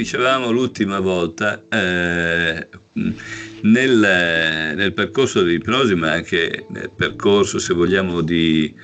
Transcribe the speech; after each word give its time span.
dicevamo 0.00 0.50
l'ultima 0.50 0.98
volta, 0.98 1.62
eh, 1.68 2.68
nel, 3.62 4.72
nel, 4.74 4.92
percorso 4.94 5.42
di 5.42 5.54
ipnosi, 5.54 5.94
ma 5.94 6.12
anche 6.12 6.64
nel 6.70 6.90
percorso, 6.94 7.58
se 7.58 7.74
vogliamo, 7.74 8.22
di 8.22 8.74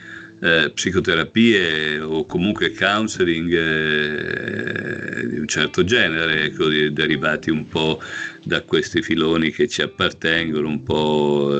eh, 0.43 0.71
psicoterapie 0.75 2.01
o 2.01 2.27
comunque 2.27 2.73
counseling 2.73 3.51
eh, 3.51 5.27
di 5.27 5.39
un 5.39 5.49
certo 5.49 5.85
genere, 5.85 6.45
ecco, 6.45 6.69
derivati 6.69 7.49
un 7.51 7.67
po' 7.67 7.99
da 8.43 8.61
questi 8.61 9.01
filoni 9.01 9.51
che 9.51 9.69
ci 9.69 9.81
appartengono, 9.81 10.69
un 10.69 10.83
po' 10.83 11.51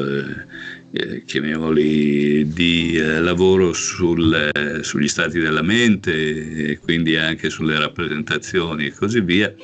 chiamiamoli 1.25 2.53
di 2.53 2.97
eh, 2.97 3.21
lavoro 3.21 3.73
sul, 3.73 4.51
sugli 4.83 5.09
stati 5.09 5.39
della 5.39 5.63
mente 5.63 6.71
e 6.71 6.79
quindi 6.79 7.17
anche 7.17 7.51
sulle 7.51 7.79
rappresentazioni 7.79 8.87
e 8.87 8.93
così 8.93 9.21
via, 9.21 9.55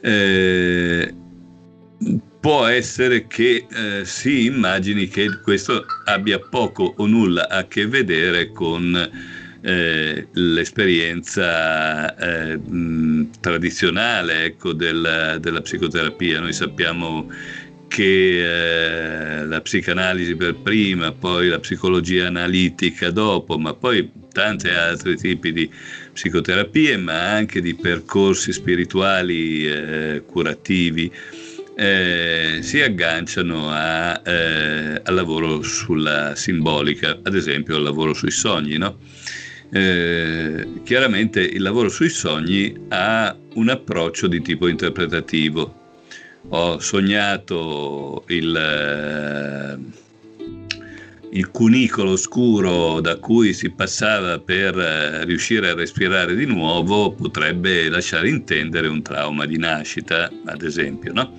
eh, 0.00 1.14
può 2.40 2.66
essere 2.66 3.26
che 3.26 3.66
eh, 3.70 4.04
si 4.04 4.46
immagini 4.46 5.08
che 5.08 5.40
questo 5.42 5.84
abbia 6.06 6.38
poco 6.38 6.94
o 6.96 7.06
nulla 7.06 7.48
a 7.48 7.66
che 7.66 7.86
vedere 7.86 8.50
con 8.52 9.38
l'esperienza 9.62 12.14
mh, 12.56 13.40
tradizionale 13.40 14.44
ecco, 14.44 14.72
del, 14.72 15.36
della 15.38 15.60
psicoterapia. 15.60 16.40
Noi 16.40 16.54
sappiamo 16.54 17.30
che 17.90 19.40
eh, 19.40 19.44
la 19.46 19.60
psicanalisi 19.60 20.36
per 20.36 20.54
prima, 20.54 21.10
poi 21.10 21.48
la 21.48 21.58
psicologia 21.58 22.28
analitica 22.28 23.10
dopo, 23.10 23.58
ma 23.58 23.74
poi 23.74 24.08
tanti 24.32 24.68
altri 24.68 25.16
tipi 25.16 25.52
di 25.52 25.68
psicoterapie, 26.12 26.96
ma 26.98 27.32
anche 27.32 27.60
di 27.60 27.74
percorsi 27.74 28.52
spirituali 28.52 29.66
eh, 29.66 30.22
curativi, 30.24 31.10
eh, 31.74 32.60
si 32.62 32.80
agganciano 32.80 33.70
a, 33.70 34.22
eh, 34.24 35.00
al 35.02 35.14
lavoro 35.14 35.60
sulla 35.62 36.36
simbolica, 36.36 37.18
ad 37.20 37.34
esempio 37.34 37.74
al 37.74 37.82
lavoro 37.82 38.14
sui 38.14 38.30
sogni. 38.30 38.78
No? 38.78 38.98
Eh, 39.72 40.80
chiaramente 40.84 41.40
il 41.40 41.62
lavoro 41.62 41.88
sui 41.88 42.08
sogni 42.08 42.72
ha 42.90 43.36
un 43.54 43.68
approccio 43.68 44.28
di 44.28 44.40
tipo 44.42 44.68
interpretativo, 44.68 45.79
ho 46.50 46.78
sognato 46.80 48.24
il, 48.28 48.56
eh, 48.56 49.78
il 51.32 51.50
cunicolo 51.50 52.16
scuro 52.16 53.00
da 53.00 53.16
cui 53.16 53.52
si 53.52 53.70
passava 53.70 54.38
per 54.40 54.76
eh, 54.76 55.24
riuscire 55.24 55.70
a 55.70 55.74
respirare 55.74 56.34
di 56.34 56.46
nuovo 56.46 57.12
potrebbe 57.12 57.88
lasciare 57.88 58.28
intendere 58.28 58.88
un 58.88 59.02
trauma 59.02 59.46
di 59.46 59.58
nascita, 59.58 60.30
ad 60.46 60.62
esempio, 60.62 61.12
no? 61.12 61.38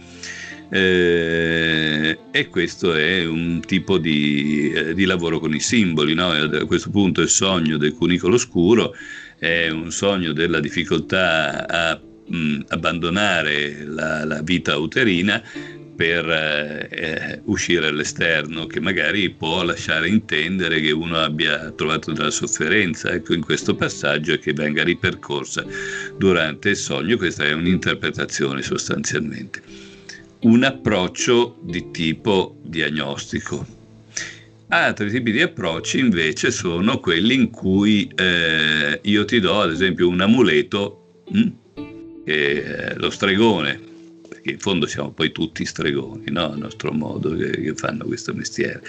Eh, 0.73 2.17
e 2.31 2.47
questo 2.47 2.93
è 2.93 3.25
un 3.25 3.59
tipo 3.65 3.97
di, 3.97 4.71
eh, 4.71 4.93
di 4.93 5.03
lavoro 5.03 5.39
con 5.39 5.53
i 5.53 5.59
simboli. 5.59 6.13
No? 6.13 6.31
A 6.31 6.65
questo 6.65 6.89
punto 6.89 7.19
il 7.19 7.27
sogno 7.27 7.75
del 7.75 7.93
cunicolo 7.93 8.37
scuro 8.37 8.93
è 9.37 9.67
un 9.69 9.91
sogno 9.91 10.31
della 10.31 10.61
difficoltà 10.61 11.67
a 11.67 12.01
mh, 12.31 12.65
abbandonare 12.69 13.83
la, 13.83 14.23
la, 14.25 14.41
vita 14.41 14.77
uterina 14.77 15.41
per 15.95 16.27
eh, 16.27 16.87
eh, 16.89 17.41
uscire 17.45 17.87
all'esterno, 17.87 18.65
che 18.65 18.79
magari 18.79 19.29
può 19.29 19.61
lasciare 19.63 20.07
intendere 20.07 20.79
che 20.79 20.91
uno 20.91 21.17
abbia 21.17 21.69
trovato 21.71 22.11
della 22.11 22.31
sofferenza 22.31 23.11
ecco, 23.11 23.33
in 23.33 23.41
questo 23.41 23.75
passaggio 23.75 24.33
e 24.33 24.39
che 24.39 24.53
venga 24.53 24.83
ripercorsa 24.83 25.63
durante 26.17 26.69
il 26.69 26.77
sogno. 26.77 27.17
Questa 27.17 27.43
è 27.43 27.53
un'interpretazione 27.53 28.61
sostanzialmente. 28.61 29.61
Un 30.41 30.63
approccio 30.63 31.59
di 31.61 31.91
tipo 31.91 32.57
diagnostico. 32.63 33.79
Altri 34.69 35.11
tipi 35.11 35.31
di 35.31 35.41
approcci 35.41 35.99
invece 35.99 36.49
sono 36.49 36.99
quelli 36.99 37.35
in 37.35 37.49
cui 37.51 38.09
eh, 38.15 38.99
io 39.03 39.25
ti 39.25 39.39
do 39.41 39.59
ad 39.59 39.69
esempio 39.69 40.07
un 40.07 40.21
amuleto 40.21 41.23
mh, 41.29 41.39
hm, 41.39 41.53
che 42.23 42.93
lo 42.95 43.09
stregone, 43.09 43.79
perché 44.27 44.51
in 44.51 44.59
fondo 44.59 44.87
siamo 44.87 45.11
poi 45.11 45.31
tutti 45.31 45.65
stregoni, 45.65 46.31
no? 46.31 46.51
a 46.51 46.55
nostro 46.55 46.91
modo, 46.91 47.35
che, 47.35 47.51
che, 47.51 47.75
fanno 47.75 48.05
questo 48.05 48.33
mestiere. 48.33 48.81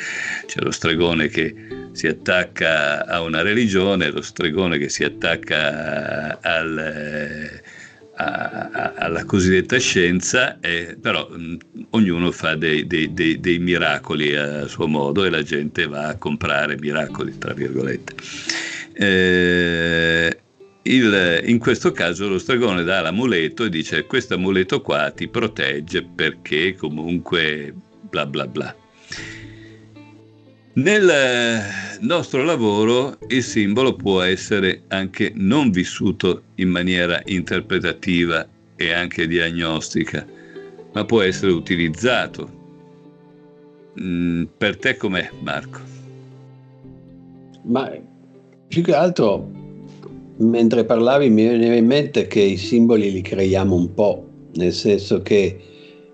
C'è 0.47 0.61
lo 0.61 0.71
stregone 0.71 1.29
che 1.29 1.55
si 1.93 2.07
attacca 2.07 3.07
a 3.07 3.21
una 3.21 3.43
religione, 3.43 4.11
lo 4.11 4.23
stregone 4.23 4.79
che 4.79 4.89
si 4.89 5.05
attacca 5.05 6.41
al, 6.41 7.61
a, 8.15 8.71
a, 8.73 8.93
alla 8.97 9.25
cosiddetta 9.25 9.79
scienza, 9.79 10.59
eh, 10.61 10.97
però 11.01 11.29
mh, 11.29 11.57
ognuno 11.91 12.31
fa 12.31 12.55
dei, 12.55 12.87
dei, 12.87 13.13
dei, 13.13 13.41
dei, 13.41 13.59
miracoli 13.59 14.35
a 14.35 14.67
suo 14.67 14.87
modo 14.87 15.25
e 15.25 15.31
la 15.31 15.43
gente 15.43 15.87
va 15.87 16.09
a 16.09 16.17
comprare 16.17 16.79
miracoli, 16.79 17.37
tra 17.37 17.53
virgolette. 17.53 18.15
Eh, 18.95 20.39
il, 20.83 21.43
in 21.47 21.59
questo 21.59 21.93
caso 21.93 22.29
lo 22.29 22.39
stregone 22.39 22.83
dà 22.83 23.01
l'amuleto 23.01 23.65
e 23.65 23.69
dice 23.69 24.07
questo 24.07 24.35
amuleto 24.35 24.81
qua 24.81 25.11
ti 25.11 25.29
protegge 25.29 26.03
perché 26.03 26.75
comunque 26.75 27.75
bla 28.09 28.27
bla 28.27 28.47
bla. 28.47 28.75
Nel 30.75 31.63
nostro 32.01 32.43
lavoro 32.43 33.19
il 33.29 33.43
simbolo 33.43 33.95
può 33.95 34.23
essere 34.23 34.85
anche 34.89 35.31
non 35.35 35.71
vissuto 35.71 36.45
in 36.57 36.71
maniera 36.71 37.21
interpretativa 37.27 38.49
e 38.75 38.93
anche 38.93 39.27
diagnostica, 39.27 40.27
ma 40.93 41.05
può 41.05 41.21
essere 41.21 41.53
utilizzato. 41.53 42.61
Mm, 44.01 44.45
per 44.57 44.79
te 44.79 44.97
com'è 44.97 45.31
Marco? 45.43 45.81
Ma 47.65 47.93
più 48.67 48.83
che 48.83 48.95
altro 48.95 49.62
mentre 50.43 50.85
parlavi 50.85 51.31
mi 51.31 51.47
veniva 51.47 51.75
in 51.75 51.87
mente 51.87 52.27
che 52.27 52.41
i 52.41 52.57
simboli 52.57 53.13
li 53.13 53.23
creiamo 53.23 53.75
un 53.75 53.95
po', 53.95 54.25
nel 54.55 54.73
senso 54.73 55.23
che 55.23 55.57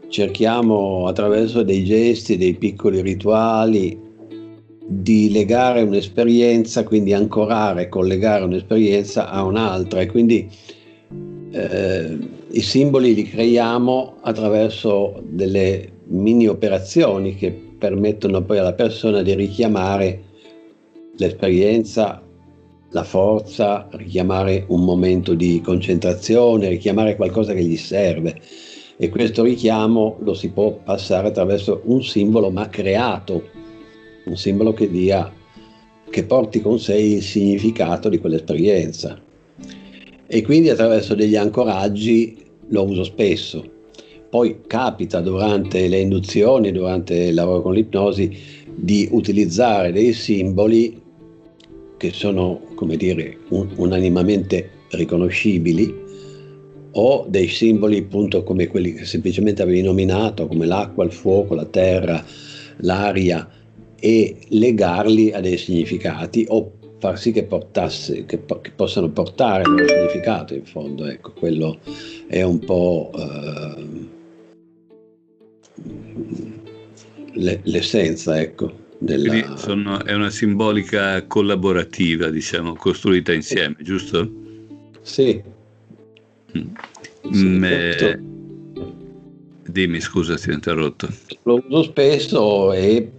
cerchiamo 0.08 1.06
attraverso 1.06 1.62
dei 1.62 1.84
gesti, 1.84 2.36
dei 2.36 2.54
piccoli 2.54 3.00
rituali, 3.00 4.06
di 4.86 5.30
legare 5.30 5.82
un'esperienza, 5.82 6.84
quindi 6.84 7.12
ancorare, 7.12 7.88
collegare 7.88 8.44
un'esperienza 8.44 9.28
a 9.28 9.42
un'altra. 9.42 10.00
E 10.00 10.06
quindi 10.06 10.48
eh, 11.50 12.18
i 12.50 12.60
simboli 12.60 13.14
li 13.14 13.24
creiamo 13.24 14.16
attraverso 14.22 15.22
delle 15.26 15.90
mini 16.04 16.46
operazioni 16.46 17.34
che 17.34 17.50
permettono 17.50 18.42
poi 18.42 18.58
alla 18.58 18.72
persona 18.72 19.22
di 19.22 19.34
richiamare 19.34 20.22
l'esperienza 21.16 22.22
la 22.90 23.04
forza, 23.04 23.86
richiamare 23.92 24.64
un 24.68 24.82
momento 24.84 25.34
di 25.34 25.60
concentrazione, 25.62 26.68
richiamare 26.68 27.16
qualcosa 27.16 27.52
che 27.52 27.62
gli 27.62 27.76
serve. 27.76 28.40
E 28.96 29.08
questo 29.10 29.42
richiamo 29.42 30.16
lo 30.20 30.34
si 30.34 30.50
può 30.50 30.72
passare 30.72 31.28
attraverso 31.28 31.82
un 31.84 32.02
simbolo 32.02 32.50
ma 32.50 32.68
creato, 32.68 33.48
un 34.24 34.36
simbolo 34.36 34.72
che 34.72 34.90
dia, 34.90 35.32
che 36.10 36.24
porti 36.24 36.60
con 36.60 36.78
sé 36.78 36.98
il 36.98 37.22
significato 37.22 38.08
di 38.08 38.18
quell'esperienza. 38.18 39.20
E 40.26 40.42
quindi 40.42 40.70
attraverso 40.70 41.14
degli 41.14 41.36
ancoraggi 41.36 42.44
lo 42.68 42.84
uso 42.84 43.04
spesso. 43.04 43.76
Poi 44.28 44.60
capita 44.66 45.20
durante 45.20 45.88
le 45.88 46.00
induzioni, 46.00 46.72
durante 46.72 47.14
il 47.14 47.34
lavoro 47.34 47.62
con 47.62 47.74
l'ipnosi, 47.74 48.36
di 48.74 49.08
utilizzare 49.10 49.92
dei 49.92 50.12
simboli 50.12 51.00
che 51.98 52.12
sono, 52.12 52.62
come 52.74 52.96
dire, 52.96 53.36
un, 53.50 53.68
unanimamente 53.76 54.70
riconoscibili 54.92 56.06
o 56.92 57.26
dei 57.28 57.48
simboli 57.48 57.98
appunto 57.98 58.42
come 58.42 58.66
quelli 58.66 58.94
che 58.94 59.04
semplicemente 59.04 59.60
avevi 59.60 59.82
nominato, 59.82 60.46
come 60.46 60.64
l'acqua, 60.64 61.04
il 61.04 61.12
fuoco, 61.12 61.54
la 61.54 61.66
terra, 61.66 62.24
l'aria, 62.78 63.46
e 64.00 64.36
legarli 64.48 65.32
a 65.32 65.40
dei 65.40 65.58
significati 65.58 66.46
o 66.48 66.72
far 66.98 67.18
sì 67.18 67.32
che, 67.32 67.44
portasse, 67.44 68.24
che, 68.24 68.40
che 68.44 68.70
possano 68.74 69.10
portare 69.10 69.68
un 69.68 69.84
significato 69.86 70.54
in 70.54 70.64
fondo, 70.64 71.06
ecco, 71.06 71.32
quello 71.32 71.78
è 72.26 72.42
un 72.42 72.58
po' 72.58 73.10
eh, 73.14 74.06
l'essenza, 77.34 78.40
ecco. 78.40 78.86
Della... 78.98 79.28
Quindi 79.28 79.58
sono, 79.58 80.04
è 80.04 80.14
una 80.14 80.30
simbolica 80.30 81.24
collaborativa, 81.26 82.30
diciamo, 82.30 82.74
costruita 82.74 83.32
insieme, 83.32 83.76
giusto? 83.80 84.30
Sì. 85.02 85.40
Mm. 86.56 86.66
sì 87.30 87.44
mm, 87.44 87.64
eh, 87.64 88.20
dimmi, 89.68 90.00
scusa, 90.00 90.36
ti 90.36 90.50
ho 90.50 90.54
interrotto. 90.54 91.08
Lo 91.44 91.62
uso 91.68 91.82
spesso 91.84 92.72
e 92.72 93.10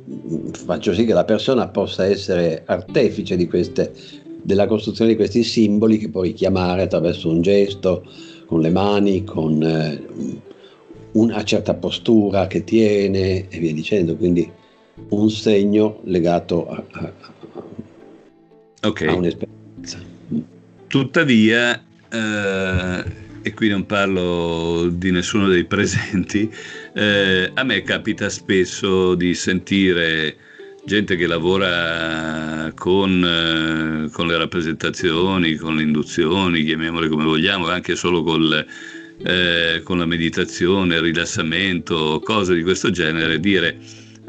faccio 0.51 0.93
sì 0.93 1.05
che 1.05 1.13
la 1.13 1.25
persona 1.25 1.67
possa 1.69 2.05
essere 2.05 2.63
artefice 2.65 3.35
di 3.37 3.47
queste 3.47 3.93
della 4.41 4.67
costruzione 4.67 5.11
di 5.11 5.15
questi 5.17 5.43
simboli 5.43 5.97
che 5.97 6.09
puoi 6.09 6.29
richiamare 6.29 6.83
attraverso 6.83 7.29
un 7.29 7.41
gesto, 7.41 8.05
con 8.45 8.61
le 8.61 8.69
mani, 8.69 9.23
con 9.23 9.61
eh, 9.61 10.01
una 11.11 11.43
certa 11.43 11.73
postura 11.73 12.47
che 12.47 12.63
tiene 12.63 13.47
e 13.47 13.59
via 13.59 13.73
dicendo. 13.73 14.15
Quindi 14.15 14.49
un 15.09 15.29
segno 15.29 16.01
legato 16.03 16.69
a, 16.69 16.83
a, 16.91 17.13
okay. 18.83 19.07
a 19.07 19.13
un'esperienza. 19.13 19.99
Tuttavia, 20.87 21.81
eh, 22.11 23.03
e 23.41 23.53
qui 23.53 23.69
non 23.69 23.85
parlo 23.85 24.89
di 24.91 25.11
nessuno 25.11 25.47
dei 25.47 25.65
presenti, 25.65 26.51
eh, 26.93 27.51
a 27.53 27.63
me 27.63 27.83
capita 27.83 28.29
spesso 28.29 29.15
di 29.15 29.33
sentire 29.33 30.35
gente 30.85 31.15
che 31.15 31.27
lavora 31.27 32.71
con, 32.75 33.23
eh, 33.23 34.09
con, 34.11 34.27
le 34.27 34.37
rappresentazioni, 34.37 35.55
con 35.55 35.75
le 35.75 35.83
induzioni, 35.83 36.63
chiamiamole 36.63 37.07
come 37.07 37.25
vogliamo, 37.25 37.67
anche 37.67 37.95
solo 37.95 38.23
col, 38.23 38.65
eh, 39.23 39.81
con 39.83 39.99
la 39.99 40.05
meditazione, 40.05 40.95
il 40.95 41.01
rilassamento, 41.01 42.19
cose 42.23 42.55
di 42.55 42.63
questo 42.63 42.89
genere, 42.89 43.39
dire 43.39 43.77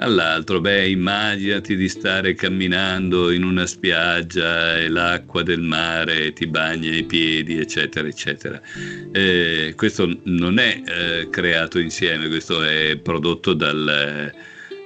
all'altro, 0.00 0.60
beh, 0.60 0.88
immaginati 0.88 1.76
di 1.76 1.88
stare 1.88 2.34
camminando 2.34 3.30
in 3.30 3.44
una 3.44 3.66
spiaggia 3.66 4.78
e 4.78 4.88
l'acqua 4.88 5.42
del 5.42 5.60
mare 5.60 6.32
ti 6.32 6.46
bagna 6.46 6.94
i 6.94 7.04
piedi, 7.04 7.58
eccetera, 7.58 8.08
eccetera. 8.08 8.60
Eh, 9.12 9.74
questo 9.76 10.20
non 10.24 10.58
è 10.58 10.82
eh, 10.84 11.28
creato 11.30 11.78
insieme, 11.78 12.28
questo 12.28 12.62
è 12.62 12.96
prodotto 12.96 13.52
dal, 13.52 14.32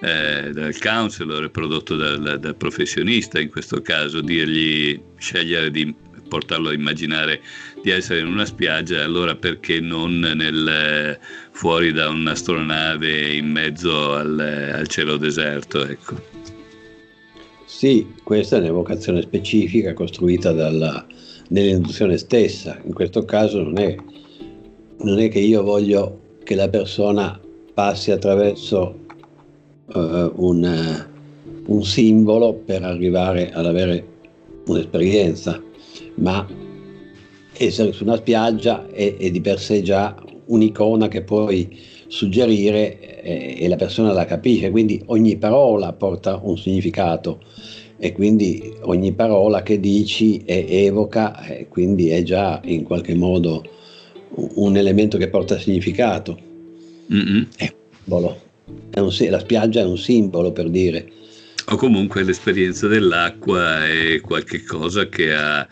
eh, 0.03 0.51
dal 0.53 0.79
counselor, 0.79 1.47
è 1.47 1.51
prodotto 1.51 1.97
dal, 1.97 2.39
dal 2.41 2.57
professionista 2.57 3.41
in 3.41 3.51
questo 3.51 3.81
caso, 3.81 4.21
dirgli 4.21 5.01
scegliere 5.17 5.71
di 5.71 5.95
portarlo 6.29 6.71
a 6.71 6.73
immaginare 6.73 7.41
di 7.85 7.91
essere 7.91 8.21
in 8.21 8.29
una 8.29 8.47
spiaggia, 8.47 9.05
allora 9.05 9.35
perché 9.35 9.79
non 9.79 10.19
nel, 10.19 11.19
fuori 11.51 11.93
da 11.93 12.09
un'astronave 12.09 13.35
in 13.35 13.51
mezzo 13.51 14.15
al, 14.15 14.73
al 14.73 14.89
cielo 14.89 15.19
deserto? 15.19 15.85
Ecco. 15.85 16.19
Sì, 17.67 18.07
questa 18.23 18.57
è 18.57 18.61
un'evocazione 18.61 19.21
specifica 19.21 19.93
costruita 19.93 20.53
dalla, 20.53 21.05
nell'induzione 21.49 22.17
stessa. 22.17 22.81
In 22.87 22.95
questo 22.95 23.27
caso 23.27 23.63
non 23.63 23.79
è, 23.79 23.95
non 25.01 25.19
è 25.19 25.29
che 25.29 25.41
io 25.41 25.63
voglio 25.63 26.39
che 26.43 26.55
la 26.55 26.71
persona 26.71 27.39
passi 27.75 28.11
attraverso 28.11 29.01
uh, 29.93 30.33
un, 30.37 31.07
un 31.67 31.85
simbolo 31.85 32.55
per 32.55 32.83
arrivare 32.83 33.53
ad 33.53 33.67
avere 33.67 34.07
un'esperienza, 34.65 35.63
ma 36.15 36.63
essere 37.57 37.93
su 37.93 38.05
una 38.05 38.17
spiaggia 38.17 38.87
è, 38.91 39.17
è 39.17 39.31
di 39.31 39.41
per 39.41 39.59
sé 39.59 39.83
già 39.83 40.15
un'icona 40.47 41.09
che 41.09 41.23
puoi 41.23 41.79
suggerire 42.07 43.23
eh, 43.23 43.57
e 43.59 43.69
la 43.69 43.77
persona 43.77 44.13
la 44.13 44.25
capisce, 44.25 44.71
quindi 44.71 45.03
ogni 45.07 45.37
parola 45.37 45.93
porta 45.93 46.39
un 46.43 46.57
significato 46.57 47.41
e 47.97 48.13
quindi 48.13 48.75
ogni 48.83 49.13
parola 49.13 49.63
che 49.63 49.81
dici 49.81 50.43
è, 50.45 50.65
evoca 50.69 51.45
e 51.45 51.69
quindi 51.69 52.11
è 52.11 52.23
già 52.23 52.61
in 52.65 52.83
qualche 52.83 53.15
modo 53.15 53.65
un 54.37 54.77
elemento 54.77 55.17
che 55.17 55.29
porta 55.29 55.59
significato. 55.59 56.39
È, 57.57 57.73
è 58.91 58.99
un, 58.99 59.15
la 59.31 59.39
spiaggia 59.39 59.81
è 59.81 59.85
un 59.85 59.97
simbolo 59.97 60.53
per 60.53 60.69
dire. 60.69 61.11
O 61.67 61.77
comunque 61.77 62.23
l'esperienza 62.25 62.89
dell'acqua 62.89 63.87
è 63.87 64.21
qualcosa 64.21 65.09
che 65.09 65.33
ha 65.33 65.67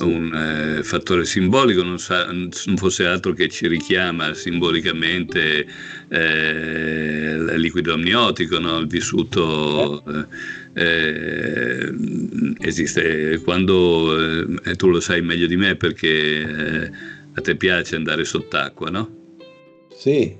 un 0.00 0.78
eh, 0.78 0.82
fattore 0.82 1.24
simbolico, 1.24 1.82
non, 1.82 1.98
sa, 1.98 2.26
non, 2.26 2.50
fosse 2.76 3.04
altro 3.06 3.32
che 3.32 3.48
ci 3.48 3.66
richiama 3.66 4.34
simbolicamente 4.34 5.66
eh, 6.08 7.36
il 7.38 7.54
liquido 7.56 7.94
amniotico, 7.94 8.58
no? 8.58 8.78
il 8.78 8.86
vissuto 8.86 10.02
eh, 10.74 10.82
eh 10.82 11.94
esiste. 12.60 13.40
Quando, 13.42 14.60
eh, 14.64 14.74
tu 14.76 14.88
lo 14.88 15.00
sai 15.00 15.22
meglio 15.22 15.46
di 15.46 15.56
me 15.56 15.74
perché 15.76 16.08
eh, 16.08 16.90
a 17.34 17.40
te 17.40 17.56
piace 17.56 17.96
andare 17.96 18.24
sott'acqua, 18.24 18.90
no? 18.90 19.16
Sì, 19.94 20.36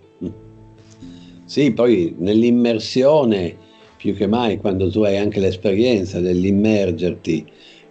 sì, 1.45 1.73
poi 1.73 2.15
nell'immersione 2.19 3.57
più 3.97 4.15
che 4.15 4.27
mai 4.27 4.59
quando 4.59 4.91
tu 4.91 5.03
hai 5.03 5.17
anche 5.17 5.41
l'esperienza 5.41 6.21
dell'immergerti 6.21 7.45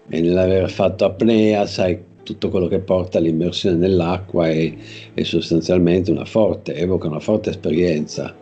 e 0.09 0.21
nell'aver 0.21 0.69
fatto 0.69 1.05
apnea 1.05 1.65
sai 1.65 1.97
tutto 2.23 2.49
quello 2.49 2.67
che 2.67 2.79
porta 2.79 3.19
all'immersione 3.19 3.77
nell'acqua 3.77 4.49
è, 4.49 4.73
è 5.13 5.23
sostanzialmente 5.23 6.11
una 6.11 6.25
forte, 6.25 6.75
evoca 6.75 7.07
una 7.07 7.21
forte 7.21 7.51
esperienza. 7.51 8.35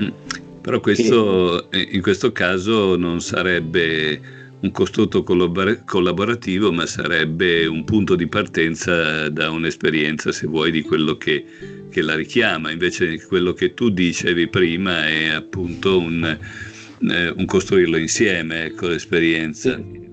Mm. 0.00 0.08
Però 0.62 0.80
questo, 0.80 1.66
che... 1.68 1.88
in 1.92 2.00
questo 2.00 2.32
caso 2.32 2.96
non 2.96 3.20
sarebbe 3.20 4.20
un 4.60 4.70
costrutto 4.70 5.22
collabor- 5.22 5.84
collaborativo, 5.84 6.72
ma 6.72 6.86
sarebbe 6.86 7.66
un 7.66 7.84
punto 7.84 8.16
di 8.16 8.26
partenza 8.26 9.28
da 9.28 9.50
un'esperienza, 9.50 10.32
se 10.32 10.46
vuoi, 10.46 10.70
di 10.70 10.82
quello 10.82 11.16
che, 11.16 11.44
che 11.90 12.02
la 12.02 12.16
richiama. 12.16 12.70
Invece 12.70 13.22
quello 13.26 13.52
che 13.52 13.74
tu 13.74 13.90
dicevi 13.90 14.48
prima 14.48 15.06
è 15.06 15.28
appunto 15.28 15.98
un, 15.98 16.38
eh, 17.10 17.28
un 17.28 17.44
costruirlo 17.44 17.98
insieme, 17.98 18.64
ecco, 18.64 18.88
l'esperienza. 18.88 19.76
Sì 19.76 20.07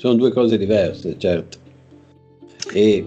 sono 0.00 0.14
due 0.14 0.32
cose 0.32 0.56
diverse, 0.56 1.16
certo. 1.18 1.58
E 2.72 3.06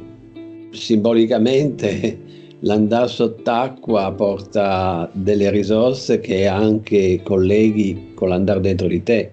simbolicamente 0.70 2.20
l'andare 2.62 3.08
sott'acqua 3.08 4.12
porta 4.12 5.10
delle 5.12 5.50
risorse 5.50 6.20
che 6.20 6.46
anche 6.46 7.22
colleghi 7.24 8.12
con 8.14 8.30
l'andare 8.30 8.60
dentro 8.60 8.86
di 8.86 9.02
te. 9.02 9.32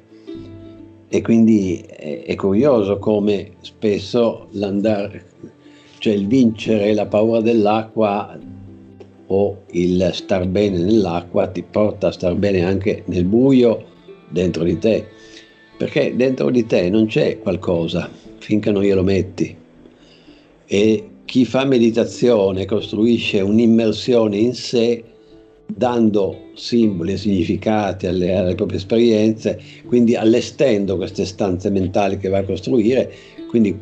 E 1.07 1.21
quindi 1.21 1.85
è, 1.87 2.23
è 2.23 2.35
curioso 2.35 2.99
come 2.99 3.51
spesso 3.61 4.47
l'andare, 4.53 5.27
cioè 5.99 6.15
il 6.15 6.27
vincere 6.29 6.95
la 6.95 7.05
paura 7.05 7.43
dell'acqua 7.43 8.39
o 9.27 9.57
il 9.73 10.09
star 10.15 10.47
bene 10.47 10.79
nell'acqua 10.79 11.47
ti 11.49 11.63
porta 11.63 12.07
a 12.07 12.13
star 12.13 12.37
bene 12.37 12.65
anche 12.65 13.03
nel 13.05 13.27
buio 13.27 13.85
dentro 14.31 14.65
di 14.65 14.79
te 14.79 15.19
perché 15.81 16.15
dentro 16.15 16.51
di 16.51 16.67
te 16.67 16.91
non 16.91 17.07
c'è 17.07 17.39
qualcosa 17.39 18.11
finché 18.37 18.71
non 18.71 18.83
glielo 18.83 19.03
metti. 19.03 19.57
E 20.67 21.09
chi 21.25 21.47
fa 21.47 21.65
meditazione 21.65 22.67
costruisce 22.67 23.41
un'immersione 23.41 24.37
in 24.37 24.53
sé 24.53 25.03
dando 25.65 26.51
simboli 26.53 27.15
e 27.15 27.17
significati 27.17 28.07
alle, 28.07 28.37
alle, 28.37 28.55
proprie 28.57 28.77
esperienze, 28.77 29.59
quindi 29.87 30.15
allestendo 30.17 30.99
queste 30.99 31.25
stanze 31.25 31.71
mentali 31.71 32.19
che 32.19 32.29
va 32.29 32.41
a 32.41 32.45
costruire, 32.45 33.11
quindi 33.49 33.75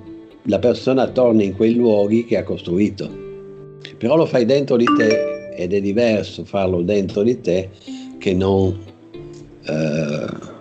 la 0.45 0.61
persona 0.61 1.09
torna 1.09 1.43
in 1.43 1.57
quei 1.57 1.75
luoghi 1.75 2.25
che 2.27 2.37
ha 2.37 2.45
costruito. 2.45 3.11
Però 3.97 4.15
lo 4.15 4.27
fai 4.27 4.45
dentro 4.45 4.77
di 4.77 4.87
te 4.97 5.51
ed 5.53 5.73
è 5.73 5.81
diverso 5.81 6.45
farlo 6.45 6.81
dentro 6.81 7.25
di 7.25 7.41
te 7.41 7.71
che 8.19 8.35
non... 8.35 8.79
Eh, 9.65 10.57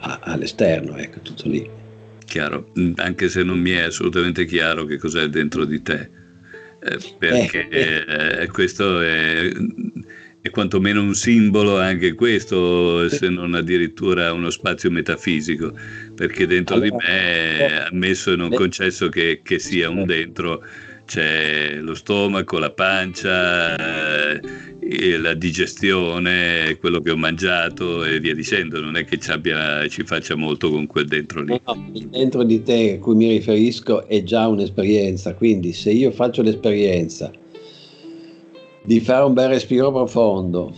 all'esterno, 0.00 0.96
ecco, 0.96 1.20
tutto 1.20 1.48
lì. 1.48 1.68
Chiaro, 2.24 2.70
mm, 2.78 2.92
anche 2.96 3.28
se 3.28 3.42
non 3.42 3.58
mi 3.58 3.70
è 3.70 3.82
assolutamente 3.82 4.44
chiaro 4.44 4.84
che 4.84 4.98
cos'è 4.98 5.26
dentro 5.26 5.64
di 5.64 5.82
te, 5.82 6.10
eh, 6.82 6.98
perché 7.18 7.68
eh, 7.68 8.42
eh, 8.42 8.46
questo 8.48 9.00
è, 9.00 9.50
è 10.40 10.50
quantomeno 10.50 11.02
un 11.02 11.14
simbolo 11.14 11.78
anche 11.78 12.14
questo, 12.14 13.08
se 13.08 13.28
non 13.28 13.54
addirittura 13.54 14.32
uno 14.32 14.50
spazio 14.50 14.90
metafisico, 14.90 15.72
perché 16.14 16.46
dentro 16.46 16.76
allora, 16.76 16.88
di 16.88 16.96
me, 17.06 17.84
ammesso 17.84 18.32
e 18.32 18.36
non 18.36 18.50
concesso 18.50 19.08
che, 19.08 19.40
che 19.42 19.58
sia 19.58 19.90
un 19.90 20.06
dentro, 20.06 20.64
c'è 21.04 21.80
lo 21.80 21.94
stomaco, 21.94 22.58
la 22.58 22.70
pancia, 22.70 23.74
eh, 24.30 24.40
la 25.18 25.34
digestione, 25.34 26.76
quello 26.78 27.00
che 27.00 27.10
ho 27.10 27.16
mangiato 27.16 28.04
e 28.04 28.18
via 28.18 28.34
dicendo, 28.34 28.80
non 28.80 28.96
è 28.96 29.04
che 29.04 29.18
ci, 29.18 29.30
abbia, 29.30 29.86
ci 29.88 30.02
faccia 30.04 30.34
molto 30.34 30.70
con 30.70 30.86
quel 30.86 31.06
dentro 31.06 31.42
lì. 31.42 31.60
No, 31.64 31.90
il 31.92 32.08
dentro 32.08 32.42
di 32.42 32.62
te 32.62 32.94
a 32.94 32.98
cui 32.98 33.14
mi 33.14 33.28
riferisco 33.28 34.06
è 34.06 34.22
già 34.22 34.46
un'esperienza, 34.48 35.34
quindi 35.34 35.72
se 35.72 35.90
io 35.90 36.10
faccio 36.10 36.42
l'esperienza 36.42 37.30
di 38.82 39.00
fare 39.00 39.24
un 39.24 39.34
bel 39.34 39.48
respiro 39.48 39.92
profondo 39.92 40.74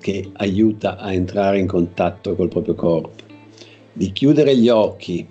che 0.00 0.28
aiuta 0.34 0.96
a 0.96 1.12
entrare 1.12 1.58
in 1.58 1.66
contatto 1.66 2.34
col 2.36 2.48
proprio 2.48 2.74
corpo, 2.74 3.24
di 3.92 4.12
chiudere 4.12 4.56
gli 4.56 4.68
occhi 4.68 5.26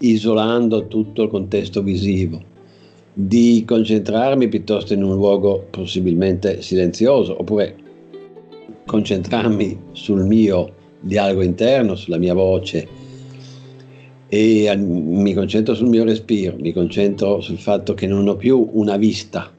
isolando 0.00 0.86
tutto 0.86 1.22
il 1.22 1.28
contesto 1.28 1.82
visivo, 1.82 2.50
di 3.12 3.64
concentrarmi 3.66 4.48
piuttosto 4.48 4.94
in 4.94 5.02
un 5.02 5.14
luogo 5.14 5.66
possibilmente 5.70 6.62
silenzioso, 6.62 7.38
oppure 7.38 7.76
concentrarmi 8.86 9.78
sul 9.92 10.24
mio 10.24 10.74
dialogo 11.00 11.42
interno, 11.42 11.94
sulla 11.94 12.18
mia 12.18 12.34
voce 12.34 13.00
e 14.28 14.74
mi 14.76 15.34
concentro 15.34 15.74
sul 15.74 15.88
mio 15.88 16.04
respiro, 16.04 16.56
mi 16.58 16.72
concentro 16.72 17.40
sul 17.40 17.58
fatto 17.58 17.92
che 17.92 18.06
non 18.06 18.28
ho 18.28 18.36
più 18.36 18.66
una 18.72 18.96
vista. 18.96 19.52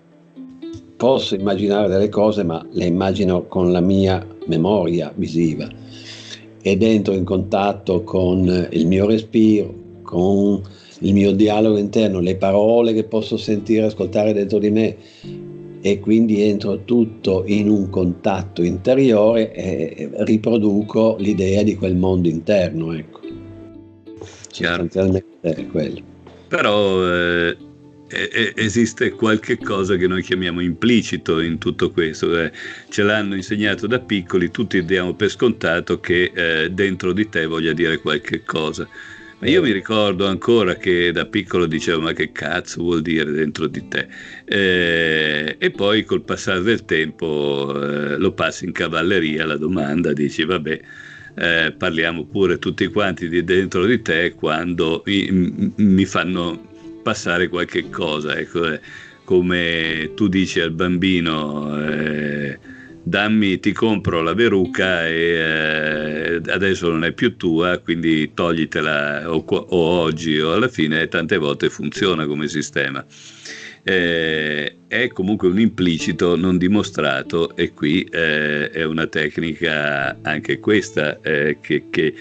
Posso 0.96 1.36
immaginare 1.36 1.90
delle 1.90 2.10
cose, 2.10 2.44
ma 2.44 2.66
le 2.72 2.86
immagino 2.86 3.46
con 3.46 3.72
la 3.72 3.82
mia 3.82 4.26
memoria 4.48 5.12
visiva 5.16 5.68
ed 6.62 6.82
entro 6.82 7.14
in 7.14 7.26
contatto 7.26 8.04
con 8.04 8.68
il 8.72 8.88
mio 8.88 9.06
respiro, 9.06 9.74
con 10.02 10.62
il 11.00 11.14
mio 11.14 11.32
dialogo 11.32 11.78
interno, 11.78 12.20
le 12.20 12.36
parole 12.36 12.94
che 12.94 13.04
posso 13.04 13.38
sentire, 13.38 13.86
ascoltare 13.86 14.34
dentro 14.34 14.60
di 14.60 14.70
me 14.70 14.96
e 15.82 16.00
quindi 16.00 16.42
entro 16.42 16.84
tutto 16.86 17.44
in 17.46 17.68
un 17.70 17.90
contatto 17.90 18.64
interiore 18.64 19.54
e 19.54 20.10
riproduco 20.20 21.18
l'idea 21.20 21.62
di 21.62 21.76
quel 21.76 21.96
mondo 21.96 22.30
interno. 22.30 22.94
Ecco. 22.94 23.20
Sostanzialmente 24.50 25.26
è 25.42 25.68
quello. 25.68 26.02
Però 26.48 27.04
eh, 28.14 28.54
esiste 28.56 29.12
qualche 29.12 29.58
cosa 29.58 29.96
che 29.96 30.08
noi 30.08 30.22
chiamiamo 30.22 30.62
implicito 30.62 31.40
in 31.40 31.58
tutto 31.58 31.92
questo. 31.92 32.38
Eh, 32.40 32.52
ce 32.90 33.04
l'hanno 33.04 33.36
insegnato 33.36 33.88
da 33.88 34.00
piccoli, 34.00 34.52
tutti 34.52 34.84
diamo 34.86 35.14
per 35.16 35.30
scontato 35.30 36.00
che 36.00 36.32
eh, 36.34 36.70
dentro 36.72 37.12
di 37.12 37.28
te 37.28 37.46
voglia 37.46 37.74
dire 37.74 37.98
qualche 37.98 38.44
cosa. 38.44 38.88
Ma 39.44 39.50
io 39.50 39.62
mi 39.62 39.74
ricordo 39.74 40.26
ancora 40.26 40.76
che 40.78 41.12
da 41.12 41.26
piccolo 41.26 41.66
dicevo 41.66 42.00
ma 42.00 42.14
che 42.14 42.32
cazzo 42.32 42.82
vuol 42.82 43.02
dire 43.02 43.30
dentro 43.30 43.68
di 43.68 43.90
te? 43.90 44.08
Eh, 44.46 45.58
e 45.60 45.72
poi 45.72 46.06
col 46.06 46.24
passare 46.24 46.62
del 46.62 46.86
tempo 46.86 47.74
eh, 47.76 48.16
lo 48.18 48.32
passi 48.32 48.64
in 48.64 48.72
cavalleria 48.72 49.46
la 49.46 49.58
domanda, 49.58 50.14
dici 50.14 50.46
vabbè 50.46 50.82
eh, 51.36 51.76
parliamo 51.78 52.24
pure 52.24 52.58
tutti 52.58 52.88
quanti 52.88 53.28
di 53.28 53.44
dentro 53.44 53.86
di 53.86 54.02
te 54.02 54.34
quando 54.34 55.04
mi, 55.08 55.74
mi 55.76 56.06
fanno 56.06 57.02
passare 57.04 57.50
qualche 57.50 57.90
cosa, 57.90 58.38
ecco, 58.38 58.72
eh, 58.72 58.80
come 59.26 60.12
tu 60.16 60.30
dici 60.30 60.62
al 60.62 60.72
bambino 60.72 61.86
eh, 61.86 62.60
dammi, 63.04 63.60
ti 63.60 63.72
compro 63.72 64.22
la 64.22 64.34
veruca 64.34 65.08
e 65.08 66.42
eh, 66.42 66.42
adesso 66.48 66.90
non 66.90 67.04
è 67.04 67.12
più 67.12 67.36
tua, 67.36 67.78
quindi 67.80 68.34
toglitela 68.34 69.32
o, 69.32 69.44
o, 69.46 69.78
oggi 69.78 70.40
o 70.40 70.54
alla 70.54 70.68
fine, 70.68 71.08
tante 71.08 71.38
volte 71.38 71.70
funziona 71.70 72.26
come 72.26 72.48
sistema. 72.48 73.06
Eh, 73.86 74.78
è 74.88 75.08
comunque 75.10 75.50
un 75.50 75.60
implicito 75.60 76.38
non 76.38 76.58
dimostrato 76.58 77.54
e 77.56 77.74
qui 77.74 78.04
eh, 78.04 78.70
è 78.70 78.86
una 78.86 79.08
tecnica 79.08 80.20
anche 80.22 80.60
questa 80.60 81.20
eh, 81.20 81.58
che, 81.60 81.88
che 81.90 82.14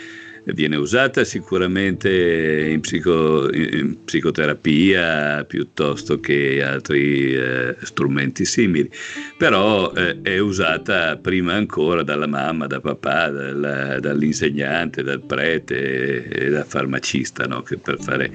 viene 0.44 0.76
usata 0.76 1.24
sicuramente 1.24 2.68
in, 2.70 2.80
psico, 2.80 3.52
in 3.52 3.96
psicoterapia 4.04 5.44
piuttosto 5.44 6.18
che 6.20 6.62
altri 6.62 7.34
eh, 7.34 7.76
strumenti 7.82 8.44
simili, 8.44 8.90
però 9.36 9.92
eh, 9.92 10.20
è 10.22 10.38
usata 10.38 11.16
prima 11.16 11.54
ancora 11.54 12.02
dalla 12.02 12.26
mamma, 12.26 12.66
da 12.66 12.80
papà, 12.80 13.28
dal, 13.28 13.98
dall'insegnante, 14.00 15.02
dal 15.02 15.20
prete 15.20 16.24
e 16.24 16.50
dal 16.50 16.66
farmacista, 16.66 17.46
no? 17.46 17.62
per 17.62 17.98
fare 18.00 18.30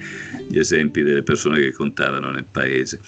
gli 0.48 0.58
esempi 0.58 1.02
delle 1.02 1.24
persone 1.24 1.60
che 1.60 1.72
contavano 1.72 2.32
nel 2.32 2.46
paese. 2.50 3.00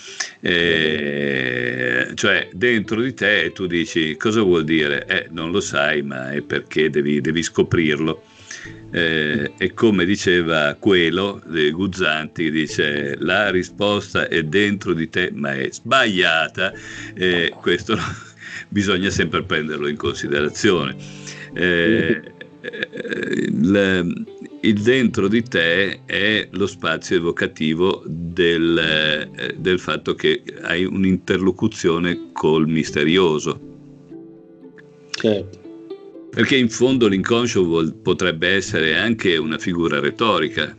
Eh, 0.41 2.11
cioè 2.15 2.49
dentro 2.53 3.01
di 3.01 3.13
te 3.13 3.51
tu 3.53 3.65
dici 3.65 4.15
cosa 4.17 4.41
vuol 4.41 4.63
dire? 4.63 5.05
Eh, 5.05 5.27
non 5.31 5.51
lo 5.51 5.61
sai, 5.61 6.01
ma 6.01 6.31
è 6.31 6.41
perché 6.41 6.89
devi, 6.89 7.21
devi 7.21 7.43
scoprirlo 7.43 8.23
eh, 8.91 9.51
e 9.57 9.73
come 9.73 10.05
diceva 10.05 10.75
quello 10.79 11.41
dei 11.45 11.71
Guzzanti, 11.71 12.49
dice 12.49 13.15
la 13.19 13.49
risposta 13.49 14.27
è 14.27 14.43
dentro 14.43 14.93
di 14.93 15.09
te 15.09 15.31
ma 15.33 15.53
è 15.53 15.69
sbagliata, 15.71 16.73
e 17.13 17.53
questo 17.59 17.97
bisogna 18.69 19.09
sempre 19.09 19.43
prenderlo 19.43 19.87
in 19.87 19.97
considerazione. 19.97 20.95
Eh, 21.53 22.21
il, 22.61 24.25
il, 24.61 24.81
dentro 24.81 25.27
di 25.27 25.41
te 25.43 26.01
è 26.05 26.47
lo 26.51 26.67
spazio 26.67 27.15
evocativo 27.15 28.03
del, 28.05 28.77
eh, 29.37 29.55
del 29.57 29.79
fatto 29.79 30.13
che 30.13 30.43
hai 30.61 30.83
un'interlocuzione 30.83 32.31
col 32.33 32.67
misterioso. 32.67 33.67
Certo. 35.11 35.58
Perché 36.29 36.55
in 36.55 36.69
fondo 36.69 37.07
l'inconscio 37.07 37.63
vuol, 37.63 37.93
potrebbe 37.95 38.49
essere 38.49 38.95
anche 38.95 39.35
una 39.37 39.57
figura 39.57 39.99
retorica, 39.99 40.77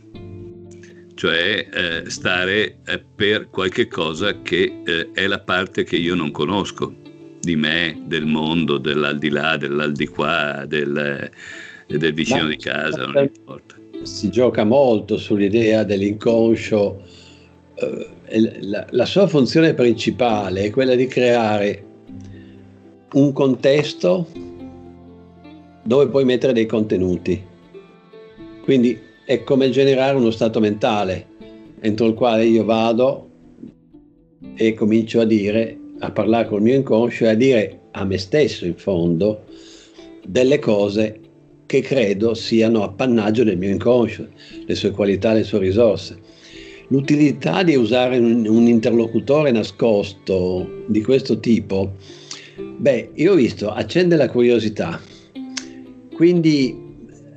cioè 1.13 1.67
eh, 1.71 2.09
stare 2.09 2.79
eh, 2.85 3.03
per 3.15 3.49
qualche 3.49 3.87
cosa 3.87 4.41
che 4.41 4.81
eh, 4.85 5.11
è 5.13 5.27
la 5.27 5.39
parte 5.39 5.83
che 5.83 5.97
io 5.97 6.15
non 6.15 6.31
conosco 6.31 6.95
di 7.41 7.55
me, 7.55 8.01
del 8.05 8.25
mondo, 8.25 8.77
dell'aldilà, 8.77 9.57
dell'aldiquà, 9.57 10.65
del, 10.65 11.29
del 11.87 12.13
vicino 12.13 12.43
Ma, 12.43 12.49
di 12.49 12.57
casa, 12.57 13.05
non 13.05 13.23
importa. 13.23 13.75
Si 14.03 14.29
gioca 14.29 14.63
molto 14.63 15.17
sull'idea 15.17 15.83
dell'inconscio. 15.83 17.03
Eh, 17.75 18.59
la, 18.61 18.87
la 18.89 19.05
sua 19.05 19.27
funzione 19.27 19.73
principale 19.73 20.63
è 20.63 20.69
quella 20.69 20.95
di 20.95 21.07
creare 21.07 21.85
un 23.13 23.33
contesto 23.33 24.27
dove 25.83 26.07
puoi 26.07 26.25
mettere 26.25 26.53
dei 26.53 26.65
contenuti. 26.65 27.41
Quindi 28.63 28.99
è 29.25 29.43
come 29.43 29.69
generare 29.69 30.17
uno 30.17 30.31
stato 30.31 30.59
mentale 30.59 31.27
entro 31.81 32.05
il 32.05 32.13
quale 32.13 32.45
io 32.45 32.63
vado 32.63 33.29
e 34.55 34.73
comincio 34.73 35.19
a 35.19 35.25
dire, 35.25 35.77
a 35.99 36.11
parlare 36.11 36.47
col 36.47 36.61
mio 36.61 36.75
inconscio 36.75 37.25
e 37.25 37.29
a 37.29 37.33
dire 37.33 37.79
a 37.91 38.05
me 38.05 38.17
stesso 38.17 38.65
in 38.65 38.75
fondo 38.75 39.45
delle 40.25 40.59
cose 40.59 41.19
che 41.65 41.81
credo 41.81 42.33
siano 42.33 42.83
appannaggio 42.83 43.43
del 43.43 43.57
mio 43.57 43.69
inconscio, 43.69 44.27
le 44.65 44.75
sue 44.75 44.91
qualità, 44.91 45.33
le 45.33 45.43
sue 45.43 45.59
risorse. 45.59 46.19
L'utilità 46.89 47.63
di 47.63 47.75
usare 47.75 48.17
un, 48.17 48.67
interlocutore 48.67 49.51
nascosto 49.51 50.83
di 50.87 51.01
questo 51.01 51.39
tipo, 51.39 51.93
beh, 52.77 53.11
io 53.13 53.31
ho 53.31 53.35
visto, 53.35 53.69
accende 53.69 54.17
la 54.17 54.29
curiosità, 54.29 54.99
quindi 56.13 56.89